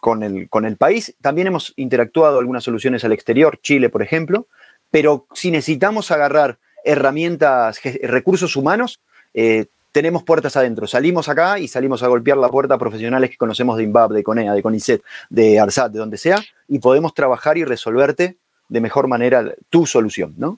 con 0.00 0.24
el, 0.24 0.48
con 0.48 0.64
el 0.64 0.76
país. 0.76 1.14
También 1.20 1.46
hemos 1.46 1.72
interactuado 1.76 2.40
algunas 2.40 2.64
soluciones 2.64 3.04
al 3.04 3.12
exterior, 3.12 3.60
Chile, 3.62 3.90
por 3.90 4.02
ejemplo, 4.02 4.48
pero 4.90 5.28
si 5.34 5.52
necesitamos 5.52 6.10
agarrar 6.10 6.58
herramientas, 6.84 7.80
recursos 8.02 8.56
humanos, 8.56 9.00
eh, 9.32 9.66
tenemos 9.94 10.24
puertas 10.24 10.56
adentro. 10.56 10.88
Salimos 10.88 11.28
acá 11.28 11.60
y 11.60 11.68
salimos 11.68 12.02
a 12.02 12.08
golpear 12.08 12.36
la 12.36 12.48
puerta 12.48 12.74
a 12.74 12.78
profesionales 12.78 13.30
que 13.30 13.36
conocemos 13.36 13.76
de 13.76 13.84
INVAP, 13.84 14.10
de 14.10 14.24
CONEA, 14.24 14.52
de 14.52 14.62
CONICET, 14.62 15.02
de 15.30 15.60
ARSAT, 15.60 15.92
de 15.92 16.00
donde 16.00 16.18
sea, 16.18 16.42
y 16.68 16.80
podemos 16.80 17.14
trabajar 17.14 17.58
y 17.58 17.64
resolverte 17.64 18.36
de 18.68 18.80
mejor 18.80 19.06
manera 19.06 19.54
tu 19.70 19.86
solución, 19.86 20.34
¿no? 20.36 20.56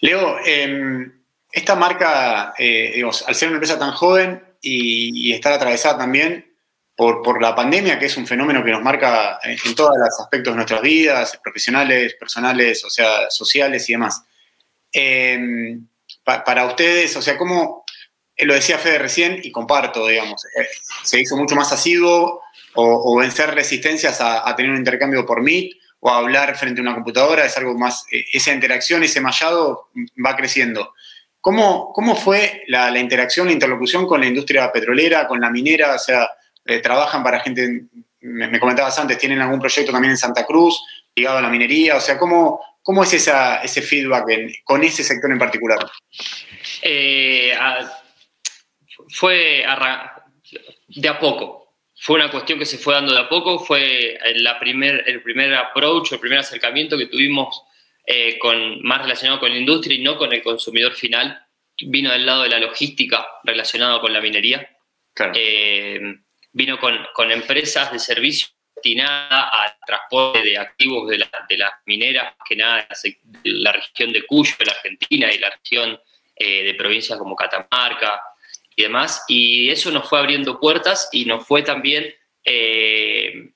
Leo, 0.00 0.36
em, 0.46 1.12
esta 1.50 1.74
marca, 1.74 2.54
eh, 2.56 3.02
al 3.26 3.34
ser 3.34 3.48
una 3.48 3.56
empresa 3.56 3.76
tan 3.76 3.90
joven 3.90 4.40
y, 4.62 5.32
estar 5.32 5.52
atravesada 5.52 5.98
también 5.98 6.46
por, 6.94 7.22
por, 7.22 7.42
la 7.42 7.56
pandemia, 7.56 7.98
que 7.98 8.06
es 8.06 8.16
un 8.16 8.26
fenómeno 8.26 8.62
que 8.64 8.70
nos 8.70 8.82
marca 8.82 9.40
en, 9.42 9.56
en 9.64 9.74
todos 9.74 9.98
los 9.98 10.20
aspectos 10.20 10.52
de 10.52 10.56
nuestras 10.56 10.82
vidas, 10.82 11.40
profesionales, 11.42 12.14
personales, 12.14 12.84
o 12.84 12.90
sea, 12.90 13.30
sociales 13.30 13.88
y 13.88 13.94
demás. 13.94 14.22
Em, 14.92 15.86
para 16.24 16.66
ustedes, 16.66 17.16
o 17.16 17.22
sea, 17.22 17.36
como 17.36 17.84
eh, 18.38 18.46
lo 18.46 18.54
decía 18.54 18.78
Fede 18.78 18.98
recién 18.98 19.40
y 19.42 19.50
comparto, 19.50 20.06
digamos, 20.06 20.44
eh, 20.56 20.66
se 21.02 21.20
hizo 21.20 21.36
mucho 21.36 21.56
más 21.56 21.72
asiduo 21.72 22.40
o, 22.74 23.16
vencer 23.16 23.52
resistencias 23.52 24.20
a, 24.20 24.54
tener 24.54 24.70
un 24.70 24.78
intercambio 24.78 25.26
por 25.26 25.42
Meet 25.42 25.72
o 25.98 26.10
a 26.10 26.18
hablar 26.18 26.56
frente 26.56 26.80
a 26.80 26.82
una 26.82 26.94
computadora, 26.94 27.44
es 27.44 27.56
algo 27.56 27.76
más, 27.76 28.06
eh, 28.12 28.24
esa 28.32 28.52
interacción, 28.52 29.02
ese 29.02 29.20
mallado 29.20 29.88
va 30.24 30.36
creciendo. 30.36 30.94
¿Cómo, 31.40 31.92
cómo 31.92 32.14
fue 32.14 32.62
la, 32.68 32.96
interacción, 32.96 33.48
la 33.48 33.52
interlocución 33.52 34.06
con 34.06 34.20
la 34.20 34.26
industria 34.26 34.70
petrolera, 34.70 35.26
con 35.26 35.40
la 35.40 35.50
minera? 35.50 35.96
O 35.96 35.98
sea, 35.98 36.30
trabajan 36.82 37.24
para 37.24 37.40
gente, 37.40 37.86
me, 38.20 38.46
me, 38.46 38.60
comentabas 38.60 38.96
antes, 38.98 39.18
tienen 39.18 39.40
algún 39.40 39.58
proyecto 39.58 39.90
también 39.90 40.12
en 40.12 40.18
Santa 40.18 40.46
Cruz 40.46 40.80
ligado 41.16 41.38
a 41.38 41.42
la 41.42 41.48
minería, 41.48 41.96
o 41.96 42.00
sea, 42.00 42.16
¿cómo, 42.16 42.60
¿Cómo 42.88 43.02
es 43.02 43.12
ese 43.12 43.82
feedback 43.82 44.24
con 44.64 44.82
ese 44.82 45.04
sector 45.04 45.30
en 45.30 45.38
particular? 45.38 45.78
Eh, 46.80 47.52
fue 49.10 49.62
de 50.86 51.08
a 51.10 51.18
poco. 51.18 51.74
Fue 51.94 52.16
una 52.16 52.30
cuestión 52.30 52.58
que 52.58 52.64
se 52.64 52.78
fue 52.78 52.94
dando 52.94 53.12
de 53.12 53.20
a 53.20 53.28
poco. 53.28 53.58
Fue 53.58 54.18
la 54.36 54.58
primer, 54.58 55.04
el 55.06 55.22
primer 55.22 55.54
approach, 55.54 56.12
el 56.12 56.18
primer 56.18 56.38
acercamiento 56.38 56.96
que 56.96 57.08
tuvimos 57.08 57.62
eh, 58.06 58.38
con, 58.38 58.80
más 58.80 59.02
relacionado 59.02 59.38
con 59.38 59.50
la 59.50 59.58
industria 59.58 59.94
y 59.94 60.02
no 60.02 60.16
con 60.16 60.32
el 60.32 60.42
consumidor 60.42 60.94
final. 60.94 61.46
Vino 61.78 62.10
del 62.10 62.24
lado 62.24 62.44
de 62.44 62.48
la 62.48 62.58
logística 62.58 63.28
relacionado 63.44 64.00
con 64.00 64.14
la 64.14 64.22
minería. 64.22 64.66
Eh, 65.34 66.00
vino 66.52 66.78
con, 66.78 66.96
con 67.12 67.30
empresas 67.32 67.92
de 67.92 67.98
servicio 67.98 68.48
destinada 68.78 69.48
al 69.48 69.74
transporte 69.84 70.42
de 70.42 70.58
activos 70.58 71.08
de, 71.08 71.18
las 71.18 71.72
mineras, 71.86 72.34
que 72.46 72.56
nada 72.56 72.86
de 73.02 73.18
la 73.44 73.72
región 73.72 74.12
de 74.12 74.24
Cuyo, 74.24 74.54
de 74.58 74.64
la 74.64 74.72
Argentina, 74.72 75.32
y 75.32 75.38
la 75.38 75.50
región 75.50 76.00
eh, 76.36 76.64
de 76.64 76.74
provincias 76.74 77.18
como 77.18 77.36
Catamarca 77.36 78.20
y 78.74 78.82
demás. 78.82 79.24
Y 79.28 79.70
eso 79.70 79.90
nos 79.90 80.08
fue 80.08 80.18
abriendo 80.18 80.60
puertas 80.60 81.08
y 81.12 81.24
nos 81.24 81.46
fue 81.46 81.62
también 81.62 82.14
eh, 82.44 83.50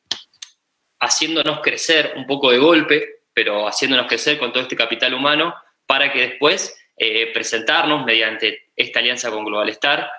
haciéndonos 1.00 1.60
crecer 1.60 2.14
un 2.16 2.26
poco 2.26 2.50
de 2.50 2.58
golpe, 2.58 3.22
pero 3.32 3.66
haciéndonos 3.66 4.06
crecer 4.06 4.38
con 4.38 4.52
todo 4.52 4.62
este 4.62 4.76
capital 4.76 5.14
humano 5.14 5.54
para 5.86 6.12
que 6.12 6.20
después 6.20 6.76
eh, 6.96 7.30
presentarnos 7.32 8.04
mediante 8.04 8.70
esta 8.76 9.00
alianza 9.00 9.30
con 9.30 9.44
Global 9.44 9.68
Star 9.70 10.10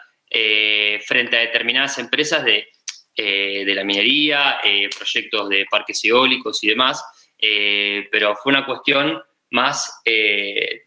frente 1.05 1.37
a 1.37 1.41
determinadas 1.41 1.99
empresas 1.99 2.43
de 2.43 2.67
eh, 3.15 3.63
de 3.63 3.75
la 3.75 3.83
minería, 3.83 4.59
eh, 4.63 4.89
proyectos 4.89 5.47
de 5.47 5.67
parques 5.69 6.03
eólicos 6.03 6.63
y 6.63 6.69
demás, 6.69 7.05
eh, 7.37 8.07
pero 8.11 8.35
fue 8.35 8.51
una 8.51 8.65
cuestión 8.65 9.21
más 9.51 10.01
de, 10.03 10.83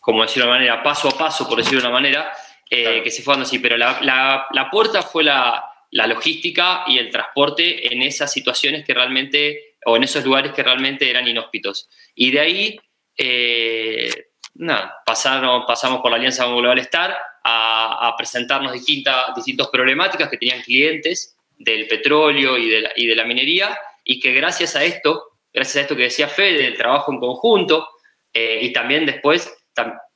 como 0.00 0.20
decir 0.20 0.42
de 0.42 0.48
una 0.48 0.58
manera, 0.58 0.82
paso 0.82 1.08
a 1.08 1.16
paso, 1.16 1.48
por 1.48 1.56
decirlo 1.56 1.80
de 1.80 1.86
una 1.86 1.94
manera, 1.94 2.30
que 2.68 3.10
se 3.10 3.22
fue 3.22 3.32
dando 3.32 3.46
así, 3.46 3.58
pero 3.58 3.78
la, 3.78 4.68
puerta 4.70 5.00
fue 5.00 5.24
la, 5.24 5.64
la 5.92 6.06
logística 6.06 6.84
y 6.86 6.98
el 6.98 7.08
transporte 7.08 7.90
en 7.90 8.02
esas 8.02 8.30
situaciones 8.30 8.84
que 8.84 8.92
realmente, 8.92 9.76
o 9.86 9.96
en 9.96 10.04
esos 10.04 10.22
lugares 10.22 10.52
que 10.52 10.62
realmente 10.62 11.08
eran 11.08 11.26
inhóspitos. 11.26 11.88
Y 12.14 12.32
de 12.32 12.40
ahí, 12.40 12.80
nada, 14.56 14.98
pasaron, 15.06 15.64
pasamos 15.64 16.02
por 16.02 16.10
la 16.10 16.18
Alianza 16.18 16.44
Global 16.44 16.78
Star 16.80 17.16
a, 17.44 18.14
presentarnos 18.16 18.72
distintas, 18.72 19.34
distintas 19.34 19.68
problemáticas 19.68 20.28
que 20.28 20.36
tenían 20.36 20.62
clientes 20.62 21.36
del 21.56 21.86
petróleo 21.86 22.56
y 22.56 22.68
de, 22.68 22.80
la, 22.82 22.90
de 22.94 23.24
minería, 23.24 23.76
y 24.04 24.20
que 24.20 24.32
gracias 24.32 24.76
a 24.76 24.84
esto, 24.84 25.38
gracias 25.52 25.76
a 25.76 25.80
esto 25.82 25.96
que 25.96 26.04
decía 26.04 26.28
Fede, 26.28 26.62
del 26.62 26.76
trabajo 26.76 27.12
en 27.12 27.18
conjunto, 27.18 27.88
eh, 28.32 28.60
y 28.62 28.72
también 28.72 29.06
después 29.06 29.52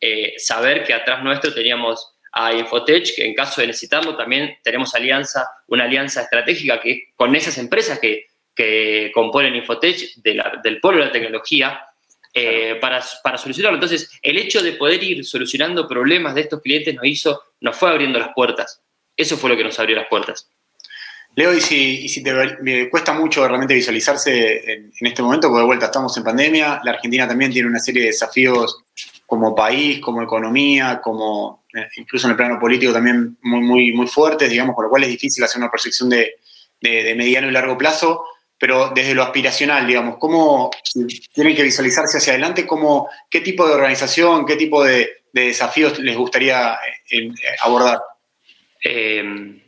eh, 0.00 0.34
saber 0.38 0.84
que 0.84 0.94
atrás 0.94 1.22
nuestro 1.22 1.52
teníamos 1.52 2.12
a 2.32 2.52
Infotech, 2.54 3.14
que 3.14 3.26
en 3.26 3.34
caso 3.34 3.60
de 3.60 3.66
necesitarlo 3.66 4.16
también 4.16 4.56
tenemos 4.62 4.94
alianza, 4.94 5.46
una 5.66 5.84
alianza 5.84 6.22
estratégica 6.22 6.80
que 6.80 7.10
con 7.14 7.34
esas 7.36 7.58
empresas 7.58 7.98
que, 7.98 8.26
que 8.54 9.10
componen 9.12 9.54
Infotech 9.54 10.14
del 10.16 10.80
polo 10.80 10.98
de 10.98 11.06
la 11.06 11.12
tecnología 11.12 11.84
eh, 12.34 12.78
para, 12.80 13.04
para, 13.22 13.38
solucionarlo. 13.38 13.76
Entonces, 13.76 14.10
el 14.22 14.38
hecho 14.38 14.62
de 14.62 14.72
poder 14.72 15.02
ir 15.02 15.24
solucionando 15.24 15.86
problemas 15.86 16.34
de 16.34 16.42
estos 16.42 16.60
clientes 16.62 16.94
nos 16.94 17.04
hizo, 17.04 17.42
nos 17.60 17.76
fue 17.76 17.90
abriendo 17.90 18.18
las 18.18 18.30
puertas. 18.34 18.80
Eso 19.16 19.36
fue 19.36 19.50
lo 19.50 19.56
que 19.56 19.64
nos 19.64 19.78
abrió 19.78 19.96
las 19.96 20.08
puertas. 20.08 20.48
Leo, 21.34 21.54
y 21.54 21.60
si, 21.60 22.04
y 22.04 22.08
si 22.08 22.22
te, 22.22 22.32
me 22.60 22.90
cuesta 22.90 23.14
mucho 23.14 23.46
realmente 23.46 23.74
visualizarse 23.74 24.70
en, 24.70 24.92
en, 24.98 25.06
este 25.06 25.22
momento, 25.22 25.48
porque 25.48 25.60
de 25.60 25.66
vuelta 25.66 25.86
estamos 25.86 26.14
en 26.18 26.24
pandemia, 26.24 26.80
la 26.84 26.92
Argentina 26.92 27.26
también 27.26 27.50
tiene 27.50 27.68
una 27.68 27.78
serie 27.78 28.02
de 28.02 28.08
desafíos 28.08 28.84
como 29.26 29.54
país, 29.54 29.98
como 30.00 30.22
economía, 30.22 31.00
como 31.02 31.64
eh, 31.72 31.88
incluso 31.96 32.26
en 32.26 32.32
el 32.32 32.36
plano 32.36 32.60
político 32.60 32.92
también 32.92 33.38
muy, 33.42 33.62
muy, 33.62 33.92
muy 33.92 34.06
fuertes, 34.06 34.50
digamos, 34.50 34.74
con 34.74 34.84
lo 34.84 34.90
cual 34.90 35.04
es 35.04 35.08
difícil 35.08 35.42
hacer 35.42 35.58
una 35.58 35.70
proyección 35.70 36.10
de, 36.10 36.34
de, 36.82 37.14
mediano 37.14 37.48
y 37.48 37.50
largo 37.50 37.78
plazo, 37.78 38.24
pero 38.62 38.92
desde 38.94 39.16
lo 39.16 39.24
aspiracional, 39.24 39.84
digamos, 39.88 40.18
¿cómo 40.18 40.70
tienen 41.34 41.56
que 41.56 41.64
visualizarse 41.64 42.18
hacia 42.18 42.34
adelante? 42.34 42.64
Cómo, 42.64 43.10
¿Qué 43.28 43.40
tipo 43.40 43.66
de 43.66 43.74
organización, 43.74 44.46
qué 44.46 44.54
tipo 44.54 44.84
de, 44.84 45.24
de 45.32 45.46
desafíos 45.46 45.98
les 45.98 46.16
gustaría 46.16 46.78
eh, 47.10 47.28
abordar? 47.60 47.98
Eh, 48.84 49.60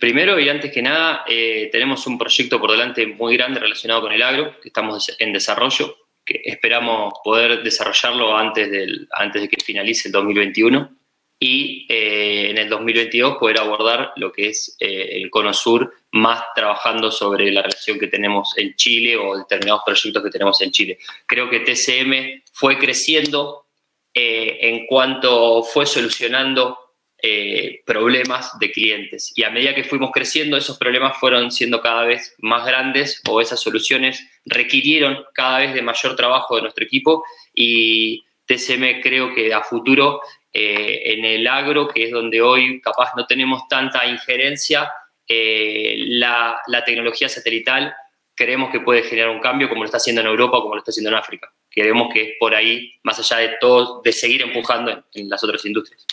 primero 0.00 0.40
y 0.40 0.48
antes 0.48 0.72
que 0.72 0.82
nada, 0.82 1.22
eh, 1.28 1.68
tenemos 1.70 2.04
un 2.08 2.18
proyecto 2.18 2.58
por 2.58 2.72
delante 2.72 3.06
muy 3.06 3.36
grande 3.36 3.60
relacionado 3.60 4.00
con 4.00 4.10
el 4.10 4.22
agro, 4.22 4.60
que 4.60 4.70
estamos 4.70 5.14
en 5.20 5.32
desarrollo 5.32 5.96
que 6.24 6.40
esperamos 6.44 7.14
poder 7.22 7.62
desarrollarlo 7.62 8.36
antes, 8.36 8.68
del, 8.68 9.08
antes 9.12 9.42
de 9.42 9.48
que 9.48 9.62
finalice 9.62 10.08
el 10.08 10.12
2021 10.12 11.01
y 11.44 11.86
eh, 11.88 12.50
en 12.50 12.58
el 12.58 12.68
2022 12.68 13.36
poder 13.36 13.58
abordar 13.58 14.12
lo 14.14 14.30
que 14.30 14.50
es 14.50 14.76
eh, 14.78 15.08
el 15.20 15.28
Cono 15.28 15.52
Sur, 15.52 15.92
más 16.12 16.40
trabajando 16.54 17.10
sobre 17.10 17.50
la 17.50 17.62
relación 17.62 17.98
que 17.98 18.06
tenemos 18.06 18.56
en 18.56 18.76
Chile 18.76 19.16
o 19.16 19.36
determinados 19.36 19.82
proyectos 19.84 20.22
que 20.22 20.30
tenemos 20.30 20.60
en 20.60 20.70
Chile. 20.70 20.98
Creo 21.26 21.50
que 21.50 21.58
TCM 21.58 22.44
fue 22.52 22.78
creciendo 22.78 23.66
eh, 24.14 24.56
en 24.60 24.86
cuanto 24.86 25.64
fue 25.64 25.84
solucionando 25.84 26.78
problemas 27.86 28.58
de 28.58 28.72
clientes. 28.72 29.32
Y 29.36 29.44
a 29.44 29.50
medida 29.50 29.76
que 29.76 29.84
fuimos 29.84 30.10
creciendo, 30.10 30.56
esos 30.56 30.76
problemas 30.76 31.16
fueron 31.18 31.52
siendo 31.52 31.80
cada 31.80 32.04
vez 32.04 32.34
más 32.38 32.66
grandes 32.66 33.22
o 33.28 33.40
esas 33.40 33.60
soluciones 33.60 34.20
requirieron 34.44 35.24
cada 35.32 35.60
vez 35.60 35.72
de 35.72 35.82
mayor 35.82 36.16
trabajo 36.16 36.56
de 36.56 36.62
nuestro 36.62 36.84
equipo 36.84 37.22
y 37.54 38.24
TCM 38.46 39.00
creo 39.02 39.32
que 39.34 39.54
a 39.54 39.62
futuro 39.62 40.20
eh, 40.54 41.14
en 41.14 41.24
el 41.24 41.46
agro, 41.46 41.88
que 41.88 42.04
es 42.04 42.10
donde 42.10 42.42
hoy 42.42 42.78
capaz 42.82 43.12
no 43.16 43.26
tenemos 43.26 43.66
tanta 43.68 44.04
injerencia, 44.04 44.92
eh, 45.26 45.94
la, 46.08 46.60
la, 46.66 46.84
tecnología 46.84 47.28
satelital 47.28 47.94
creemos 48.34 48.70
que 48.70 48.80
puede 48.80 49.02
generar 49.02 49.30
un 49.30 49.40
cambio 49.40 49.68
como 49.68 49.82
lo 49.82 49.86
está 49.86 49.96
haciendo 49.96 50.20
en 50.20 50.26
Europa 50.26 50.60
como 50.60 50.74
lo 50.74 50.80
está 50.80 50.90
haciendo 50.90 51.10
en 51.10 51.16
África. 51.16 51.50
Creemos 51.70 52.12
que 52.12 52.22
es 52.22 52.30
por 52.38 52.54
ahí, 52.54 52.92
más 53.02 53.18
allá 53.18 53.38
de 53.38 53.56
todo, 53.60 54.02
de 54.02 54.12
seguir 54.12 54.42
empujando 54.42 55.04
en 55.14 55.28
las 55.28 55.42
otras 55.42 55.64
industrias. 55.64 56.04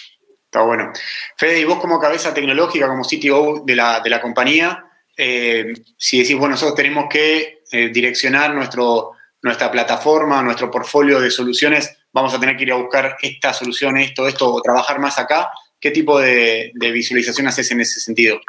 Está 0.46 0.62
bueno. 0.62 0.94
Fede, 1.36 1.60
y 1.60 1.66
vos 1.66 1.80
como 1.80 2.00
cabeza 2.00 2.34
tecnológica, 2.34 2.88
como 2.88 3.04
CTO 3.04 3.64
de 3.66 3.76
la, 3.76 4.00
de 4.00 4.10
la 4.10 4.22
compañía, 4.22 4.86
eh, 5.18 5.74
si 5.98 6.20
decís, 6.20 6.38
bueno, 6.38 6.52
nosotros 6.52 6.76
tenemos 6.76 7.08
que 7.10 7.60
direccionar 7.92 8.54
nuestro, 8.54 9.12
nuestra 9.42 9.70
plataforma, 9.70 10.42
nuestro 10.42 10.72
portfolio 10.72 11.20
de 11.20 11.30
soluciones, 11.30 11.99
vamos 12.14 12.34
a 12.34 12.40
tener 12.40 12.58
que 12.58 12.64
ir 12.64 12.72
a 12.72 12.76
buscar 12.76 13.18
esta 13.22 13.54
solución, 13.54 13.98
esto, 13.98 14.28
esto, 14.28 14.54
o 14.54 14.62
trabajar 14.62 15.00
más 15.00 15.18
acá, 15.18 15.50
¿qué 15.80 15.92
tipo 15.92 16.20
de, 16.20 16.72
visualización 16.76 17.48
haces 17.48 17.72
en 17.72 17.82
ese 17.82 18.00
sentido? 18.00 18.40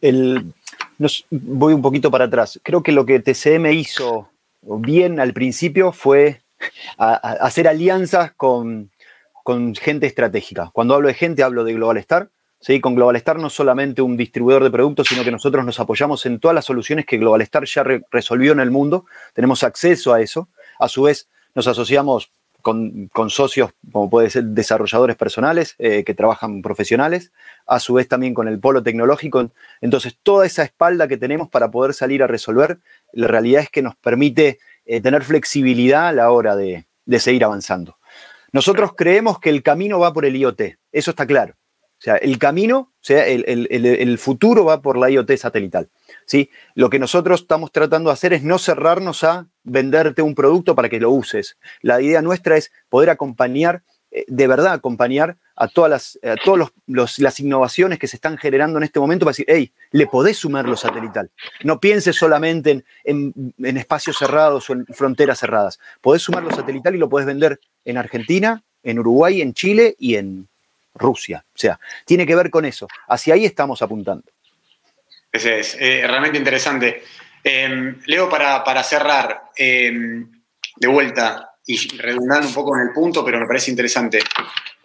El, 0.00 0.52
voy 1.30 1.74
un 1.74 1.82
poquito 1.82 2.10
para 2.10 2.24
atrás. 2.24 2.60
Creo 2.62 2.82
que 2.82 2.92
lo 2.92 3.06
que 3.06 3.20
TCM 3.20 3.66
hizo 3.72 4.30
bien 4.62 5.20
al 5.20 5.32
principio 5.32 5.92
fue 5.92 6.42
hacer 6.96 7.68
alianzas 7.68 8.32
con, 8.32 8.90
con 9.44 9.74
gente 9.74 10.06
estratégica. 10.06 10.70
Cuando 10.72 10.94
hablo 10.94 11.08
de 11.08 11.14
gente, 11.14 11.42
hablo 11.42 11.64
de 11.64 11.74
Global 11.74 11.98
Star. 11.98 12.30
¿sí? 12.60 12.80
Con 12.80 12.94
Global 12.94 13.16
Star 13.16 13.38
no 13.38 13.50
solamente 13.50 14.02
un 14.02 14.16
distribuidor 14.16 14.64
de 14.64 14.70
productos, 14.70 15.08
sino 15.08 15.24
que 15.24 15.30
nosotros 15.30 15.64
nos 15.64 15.78
apoyamos 15.78 16.26
en 16.26 16.40
todas 16.40 16.54
las 16.54 16.64
soluciones 16.64 17.06
que 17.06 17.18
Global 17.18 17.42
Star 17.42 17.64
ya 17.64 17.84
resolvió 18.10 18.52
en 18.52 18.60
el 18.60 18.70
mundo. 18.70 19.06
Tenemos 19.34 19.62
acceso 19.62 20.12
a 20.12 20.20
eso. 20.20 20.48
A 20.80 20.88
su 20.88 21.02
vez, 21.02 21.28
nos 21.54 21.66
asociamos 21.66 22.30
con, 23.12 23.30
socios, 23.30 23.70
como 23.92 24.10
puede 24.10 24.30
ser 24.30 24.44
desarrolladores 24.44 25.16
personales 25.16 25.74
eh, 25.78 26.04
que 26.04 26.14
trabajan 26.14 26.62
profesionales, 26.62 27.32
a 27.66 27.80
su 27.80 27.94
vez 27.94 28.08
también 28.08 28.34
con 28.34 28.48
el 28.48 28.58
polo 28.58 28.82
tecnológico. 28.82 29.50
Entonces, 29.80 30.16
toda 30.22 30.46
esa 30.46 30.62
espalda 30.62 31.08
que 31.08 31.16
tenemos 31.16 31.48
para 31.48 31.70
poder 31.70 31.94
salir 31.94 32.22
a 32.22 32.26
resolver, 32.26 32.78
la 33.12 33.28
realidad 33.28 33.62
es 33.62 33.70
que 33.70 33.82
nos 33.82 33.96
permite 33.96 34.58
eh, 34.84 35.00
tener 35.00 35.24
flexibilidad 35.24 36.08
a 36.08 36.12
la 36.12 36.30
hora 36.30 36.56
de 36.56 36.84
seguir 37.18 37.44
avanzando. 37.44 37.96
Nosotros 38.52 38.92
creemos 38.96 39.38
que 39.40 39.50
el 39.50 39.62
camino 39.62 39.98
va 39.98 40.12
por 40.12 40.24
el 40.24 40.36
IoT, 40.36 40.60
eso 40.92 41.10
está 41.10 41.26
claro. 41.26 41.54
O 41.98 42.00
sea, 42.00 42.14
el 42.16 42.38
camino, 42.38 42.78
o 42.78 43.00
sea, 43.00 43.26
el, 43.26 44.18
futuro 44.18 44.64
va 44.64 44.80
por 44.80 44.96
la 44.96 45.10
IoT 45.10 45.32
satelital. 45.36 45.88
¿sí? 46.26 46.48
Lo 46.76 46.90
que 46.90 47.00
nosotros 47.00 47.40
estamos 47.40 47.72
tratando 47.72 48.10
de 48.10 48.14
hacer 48.14 48.32
es 48.32 48.44
no 48.44 48.58
cerrarnos 48.58 49.24
a 49.24 49.48
venderte 49.68 50.22
un 50.22 50.34
producto 50.34 50.74
para 50.74 50.88
que 50.88 51.00
lo 51.00 51.10
uses. 51.10 51.56
La 51.80 52.00
idea 52.00 52.22
nuestra 52.22 52.56
es 52.56 52.72
poder 52.88 53.10
acompañar, 53.10 53.82
eh, 54.10 54.24
de 54.26 54.46
verdad 54.46 54.72
acompañar 54.72 55.36
a 55.54 55.68
todas 55.68 55.90
las, 55.90 56.18
todos 56.44 56.72
las 57.18 57.40
innovaciones 57.40 57.98
que 57.98 58.06
se 58.06 58.16
están 58.16 58.38
generando 58.38 58.78
en 58.78 58.84
este 58.84 59.00
momento 59.00 59.24
para 59.24 59.32
decir, 59.32 59.46
hey, 59.48 59.72
le 59.90 60.06
podés 60.06 60.36
sumar 60.36 60.66
lo 60.66 60.76
satelital. 60.76 61.30
No 61.64 61.80
pienses 61.80 62.14
solamente 62.14 62.84
en, 63.02 63.54
en, 63.58 63.76
espacios 63.76 64.16
cerrados 64.16 64.70
o 64.70 64.74
en 64.74 64.86
fronteras 64.86 65.40
cerradas. 65.40 65.80
Podés 66.00 66.22
sumar 66.22 66.44
lo 66.44 66.52
satelital 66.52 66.94
y 66.94 66.98
lo 66.98 67.08
podés 67.08 67.26
vender 67.26 67.58
en 67.84 67.96
Argentina, 67.96 68.62
en 68.84 69.00
Uruguay, 69.00 69.42
en 69.42 69.52
Chile 69.52 69.96
y 69.98 70.14
en 70.14 70.48
Rusia. 70.94 71.44
O 71.54 71.58
sea, 71.58 71.80
tiene 72.04 72.26
que 72.26 72.36
ver 72.36 72.50
con 72.50 72.64
eso. 72.64 72.88
Hacia 73.08 73.34
ahí 73.34 73.44
estamos 73.44 73.82
apuntando. 73.82 74.24
Ese 75.32 75.60
es 75.60 75.76
eh, 75.78 76.04
realmente 76.06 76.38
interesante. 76.38 77.02
Em, 77.44 78.00
Leo, 78.06 78.28
para, 78.28 78.62
para 78.64 78.82
cerrar, 78.82 79.50
em, 79.56 80.30
de 80.76 80.88
vuelta 80.88 81.48
y 81.66 81.98
redundando 81.98 82.48
un 82.48 82.54
poco 82.54 82.76
en 82.76 82.88
el 82.88 82.92
punto, 82.92 83.24
pero 83.24 83.38
me 83.38 83.46
parece 83.46 83.70
interesante. 83.70 84.20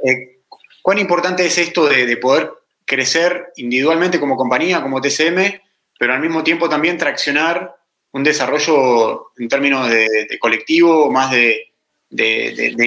Eh, 0.03 0.41
¿Cuán 0.81 0.99
importante 0.99 1.45
es 1.45 1.57
esto 1.57 1.87
de, 1.87 2.17
poder 2.17 2.51
crecer 2.85 3.53
individualmente 3.55 4.19
como 4.19 4.35
compañía, 4.35 4.81
como 4.81 4.99
TCM, 4.99 5.61
pero 5.97 6.13
al 6.13 6.19
mismo 6.19 6.43
tiempo 6.43 6.67
también 6.67 6.97
traccionar 6.97 7.73
un 8.11 8.23
desarrollo 8.23 9.31
en 9.37 9.47
términos 9.47 9.89
de, 9.89 10.37
colectivo, 10.39 11.09
más 11.09 11.31
de, 11.31 11.71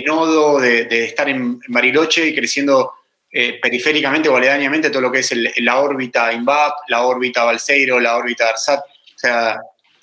nodo, 0.04 0.60
de, 0.60 1.04
estar 1.04 1.28
en 1.30 1.58
Bariloche 1.68 2.26
y 2.26 2.34
creciendo 2.34 2.92
eh, 3.32 3.58
periféricamente 3.62 4.28
o 4.28 4.36
aledañamente 4.36 4.90
todo 4.90 5.00
lo 5.00 5.10
que 5.10 5.20
es 5.20 5.32
la 5.56 5.80
órbita 5.80 6.30
INVAP, 6.34 6.74
la 6.88 7.02
órbita 7.06 7.44
Balseiro, 7.44 7.98
la 7.98 8.16
órbita 8.16 8.50
ARSAT. 8.50 8.80
O 9.16 9.18
sea, 9.18 9.58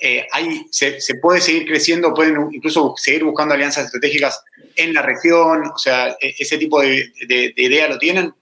eh, 0.06 0.28
se, 0.70 1.16
puede 1.22 1.40
seguir 1.40 1.66
creciendo, 1.66 2.14
pueden 2.14 2.36
incluso 2.52 2.94
seguir 2.98 3.24
buscando 3.24 3.54
alianzas 3.54 3.86
estratégicas 3.86 4.44
en 4.76 4.94
la 4.94 5.02
región, 5.02 5.64
o 5.74 5.78
sea, 5.78 6.18
e, 6.20 6.36
ese 6.40 6.58
tipo 6.58 6.82
de, 6.82 7.14
idea 7.56 7.88
lo 7.88 7.98
tienen. 7.98 8.34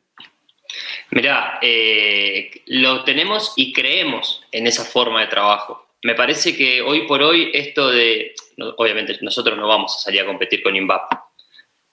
Mirá, 1.11 1.59
eh, 1.61 2.49
lo 2.65 3.03
tenemos 3.03 3.53
y 3.57 3.73
creemos 3.73 4.41
en 4.51 4.65
esa 4.65 4.85
forma 4.85 5.21
de 5.21 5.27
trabajo. 5.27 5.85
Me 6.01 6.15
parece 6.15 6.57
que 6.57 6.81
hoy 6.81 7.05
por 7.05 7.21
hoy 7.21 7.51
esto 7.53 7.91
de, 7.91 8.33
obviamente 8.77 9.19
nosotros 9.21 9.55
no 9.55 9.67
vamos 9.67 9.95
a 9.95 9.99
salir 9.99 10.21
a 10.21 10.25
competir 10.25 10.63
con 10.63 10.75
INVAP, 10.75 11.11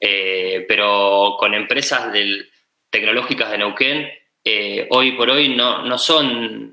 eh, 0.00 0.64
pero 0.66 1.36
con 1.38 1.52
empresas 1.52 2.10
tecnológicas 2.88 3.50
de 3.50 3.58
Neuquén, 3.58 4.08
hoy 4.88 5.12
por 5.12 5.28
hoy 5.28 5.54
no, 5.54 5.84
no 5.84 5.98
son 5.98 6.70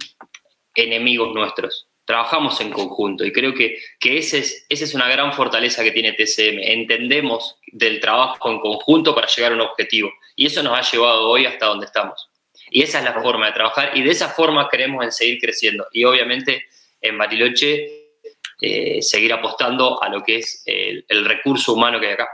enemigos 0.75 1.33
nuestros 1.33 1.84
trabajamos 2.05 2.61
en 2.61 2.69
conjunto 2.69 3.25
y 3.25 3.31
creo 3.31 3.53
que, 3.53 3.77
que 3.99 4.17
ese 4.17 4.39
es, 4.39 4.65
esa 4.69 4.83
es 4.83 4.93
una 4.93 5.09
gran 5.09 5.33
fortaleza 5.33 5.83
que 5.83 5.91
tiene 5.91 6.13
TCM. 6.13 6.59
Entendemos 6.59 7.57
del 7.67 7.99
trabajo 7.99 8.51
en 8.51 8.59
conjunto 8.59 9.13
para 9.15 9.27
llegar 9.27 9.51
a 9.51 9.55
un 9.55 9.61
objetivo 9.61 10.11
y 10.35 10.45
eso 10.45 10.63
nos 10.63 10.77
ha 10.77 10.89
llevado 10.89 11.29
hoy 11.29 11.45
hasta 11.45 11.65
donde 11.65 11.87
estamos. 11.87 12.29
Y 12.69 12.83
esa 12.83 12.99
es 12.99 13.05
la 13.05 13.13
forma 13.13 13.47
de 13.47 13.53
trabajar 13.53 13.91
y 13.97 14.03
de 14.03 14.11
esa 14.11 14.29
forma 14.29 14.69
queremos 14.69 15.03
en 15.03 15.11
seguir 15.11 15.39
creciendo. 15.39 15.87
Y 15.91 16.03
obviamente 16.03 16.65
en 17.01 17.17
Bariloche 17.17 18.05
eh, 18.61 19.01
seguir 19.01 19.33
apostando 19.33 20.01
a 20.01 20.09
lo 20.09 20.23
que 20.23 20.37
es 20.37 20.63
el, 20.65 21.25
recurso 21.25 21.73
humano 21.73 21.99
que 21.99 22.07
hay 22.07 22.13
acá. 22.13 22.29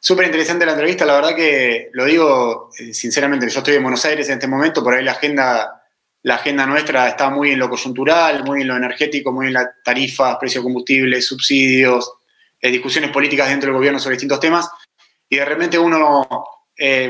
Súper 0.00 0.26
interesante 0.26 0.66
la 0.66 0.72
entrevista, 0.72 1.04
la 1.04 1.14
verdad 1.14 1.36
que 1.36 1.88
lo 1.92 2.04
digo 2.04 2.70
eh, 2.78 2.92
sinceramente, 2.92 3.48
yo 3.48 3.58
estoy 3.58 3.74
en 3.74 3.82
Buenos 3.82 4.04
Aires 4.04 4.28
en 4.28 4.34
este 4.34 4.46
momento, 4.46 4.82
por 4.82 4.94
ahí 4.94 5.04
la 5.04 5.12
agenda, 5.12 5.77
la 6.22 6.36
agenda 6.36 6.66
nuestra 6.66 7.08
está 7.08 7.30
muy 7.30 7.52
en 7.52 7.58
lo 7.58 7.68
coyuntural, 7.68 8.44
muy 8.44 8.62
en 8.62 8.68
lo 8.68 8.76
energético, 8.76 9.32
muy 9.32 9.48
en 9.48 9.54
las 9.54 9.66
tarifas, 9.84 10.36
precios 10.38 10.62
de 10.62 10.66
combustible, 10.66 11.22
subsidios, 11.22 12.12
eh, 12.60 12.70
discusiones 12.70 13.10
políticas 13.10 13.48
dentro 13.48 13.68
del 13.68 13.76
gobierno 13.76 13.98
sobre 13.98 14.14
distintos 14.14 14.40
temas, 14.40 14.68
y 15.28 15.36
de 15.36 15.44
repente 15.44 15.78
uno 15.78 16.26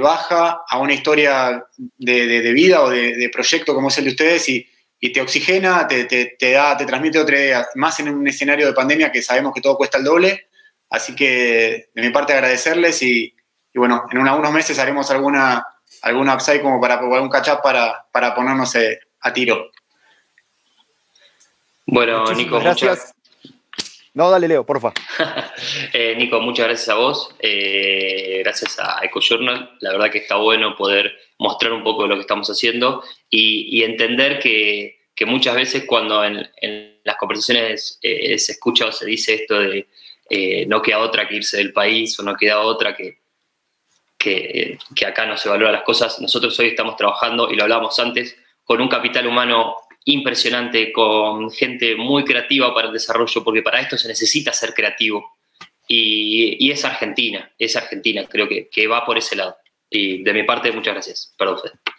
baja 0.00 0.62
a 0.66 0.78
una 0.78 0.94
historia 0.94 1.62
de, 1.76 2.52
vida 2.52 2.82
o 2.82 2.88
de, 2.88 3.30
proyecto 3.30 3.74
como 3.74 3.88
es 3.88 3.98
el 3.98 4.04
de 4.04 4.10
ustedes 4.10 4.48
y, 4.48 4.66
y 5.00 5.12
te 5.12 5.20
oxigena, 5.20 5.86
te, 5.86 6.04
te, 6.04 6.50
da, 6.50 6.76
te 6.76 6.84
transmite 6.84 7.18
otra 7.18 7.36
idea, 7.36 7.66
más 7.76 8.00
en 8.00 8.08
un 8.08 8.26
escenario 8.26 8.66
de 8.66 8.72
pandemia 8.72 9.12
que 9.12 9.22
sabemos 9.22 9.52
que 9.54 9.60
todo 9.60 9.76
cuesta 9.76 9.98
el 9.98 10.04
doble. 10.04 10.48
Así 10.90 11.14
que 11.14 11.90
de 11.94 12.02
mi 12.02 12.10
parte 12.10 12.32
agradecerles 12.32 13.02
y, 13.02 13.34
bueno, 13.74 14.06
en 14.10 14.18
unos 14.18 14.52
meses 14.52 14.78
haremos 14.78 15.10
alguna, 15.10 15.64
alguna 16.02 16.34
upside 16.34 16.62
como 16.62 16.80
para 16.80 17.00
un 17.00 17.28
catch 17.28 17.48
up 17.48 17.60
para, 17.62 18.06
para 18.12 18.34
ponernos 18.34 18.74
eh, 18.74 19.00
a 19.20 19.32
tiro. 19.32 19.70
Bueno, 21.86 22.32
Nico, 22.32 22.60
gracias. 22.60 23.14
No, 24.14 24.30
dale, 24.30 24.48
Leo, 24.48 24.66
porfa. 24.66 24.92
eh, 25.92 26.14
Nico, 26.16 26.40
muchas 26.40 26.66
gracias 26.66 26.88
a 26.88 26.94
vos. 26.94 27.34
Eh, 27.38 28.40
gracias 28.42 28.78
a 28.78 28.98
EcoJournal. 29.04 29.76
La 29.80 29.92
verdad 29.92 30.10
que 30.10 30.18
está 30.18 30.36
bueno 30.36 30.74
poder 30.76 31.12
mostrar 31.38 31.72
un 31.72 31.84
poco 31.84 32.02
de 32.02 32.08
lo 32.08 32.14
que 32.16 32.22
estamos 32.22 32.48
haciendo 32.48 33.02
y, 33.30 33.82
entender 33.82 34.38
que, 34.38 34.96
muchas 35.26 35.54
veces 35.54 35.84
cuando 35.86 36.24
en, 36.24 36.48
las 37.04 37.16
conversaciones 37.16 37.98
eh, 38.02 38.38
se 38.38 38.52
escucha 38.52 38.86
o 38.86 38.92
se 38.92 39.06
dice 39.06 39.34
esto 39.34 39.58
de 39.58 39.86
eh, 40.30 40.66
no 40.66 40.82
queda 40.82 40.98
otra 40.98 41.26
que 41.26 41.36
irse 41.36 41.56
del 41.56 41.72
país 41.72 42.18
o 42.18 42.22
no 42.22 42.36
queda 42.36 42.60
otra 42.60 42.94
que, 42.94 43.18
que, 44.94 45.06
acá 45.06 45.26
no 45.26 45.36
se 45.36 45.48
valoran 45.48 45.72
las 45.72 45.82
cosas, 45.82 46.20
nosotros 46.20 46.58
hoy 46.58 46.68
estamos 46.68 46.96
trabajando, 46.96 47.50
y 47.50 47.56
lo 47.56 47.64
hablábamos 47.64 47.98
antes, 47.98 48.36
con 48.64 48.80
un 48.80 48.88
capital 48.88 49.26
humano 49.26 49.76
impresionante, 50.04 50.92
con 50.92 51.50
gente 51.50 51.96
muy 51.96 52.24
creativa 52.24 52.74
para 52.74 52.88
el 52.88 52.92
desarrollo, 52.92 53.44
porque 53.44 53.62
para 53.62 53.80
esto 53.80 53.96
se 53.96 54.08
necesita 54.08 54.52
ser 54.52 54.74
creativo. 54.74 55.38
Y, 55.86 56.70
es 56.70 56.84
Argentina, 56.84 57.50
es 57.58 57.76
Argentina, 57.76 58.26
creo 58.28 58.48
que, 58.48 58.68
que 58.68 58.86
va 58.86 59.04
por 59.04 59.16
ese 59.16 59.36
lado. 59.36 59.56
Y 59.90 60.22
de 60.22 60.34
mi 60.34 60.42
parte, 60.42 60.70
muchas 60.72 60.94
gracias. 60.94 61.34
Perdón, 61.38 61.60
Fede. 61.62 61.97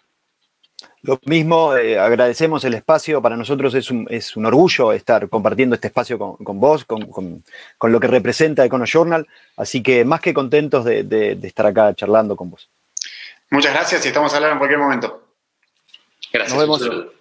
Lo 1.01 1.19
mismo, 1.25 1.75
eh, 1.75 1.97
agradecemos 1.97 2.63
el 2.65 2.73
espacio. 2.73 3.21
Para 3.21 3.37
nosotros 3.37 3.73
es 3.73 3.89
un, 3.89 4.05
es 4.09 4.35
un 4.35 4.45
orgullo 4.45 4.91
estar 4.91 5.29
compartiendo 5.29 5.75
este 5.75 5.87
espacio 5.87 6.19
con, 6.19 6.59
vos, 6.59 6.85
con, 6.85 7.43
lo 7.83 7.99
que 7.99 8.07
representa 8.07 8.65
EconoJournal. 8.65 9.27
Así 9.55 9.81
que 9.81 10.03
más 10.03 10.19
que 10.19 10.33
contentos 10.33 10.83
de, 10.83 11.37
estar 11.43 11.65
acá 11.65 11.93
charlando 11.93 12.35
con 12.35 12.49
vos. 12.49 12.69
Muchas 13.49 13.73
gracias 13.73 14.05
y 14.05 14.09
estamos 14.09 14.33
hablando 14.33 14.53
en 14.53 14.59
cualquier 14.59 14.79
momento. 14.79 15.23
Gracias. 16.31 16.57
Nos 16.57 16.79
vemos. 16.79 17.18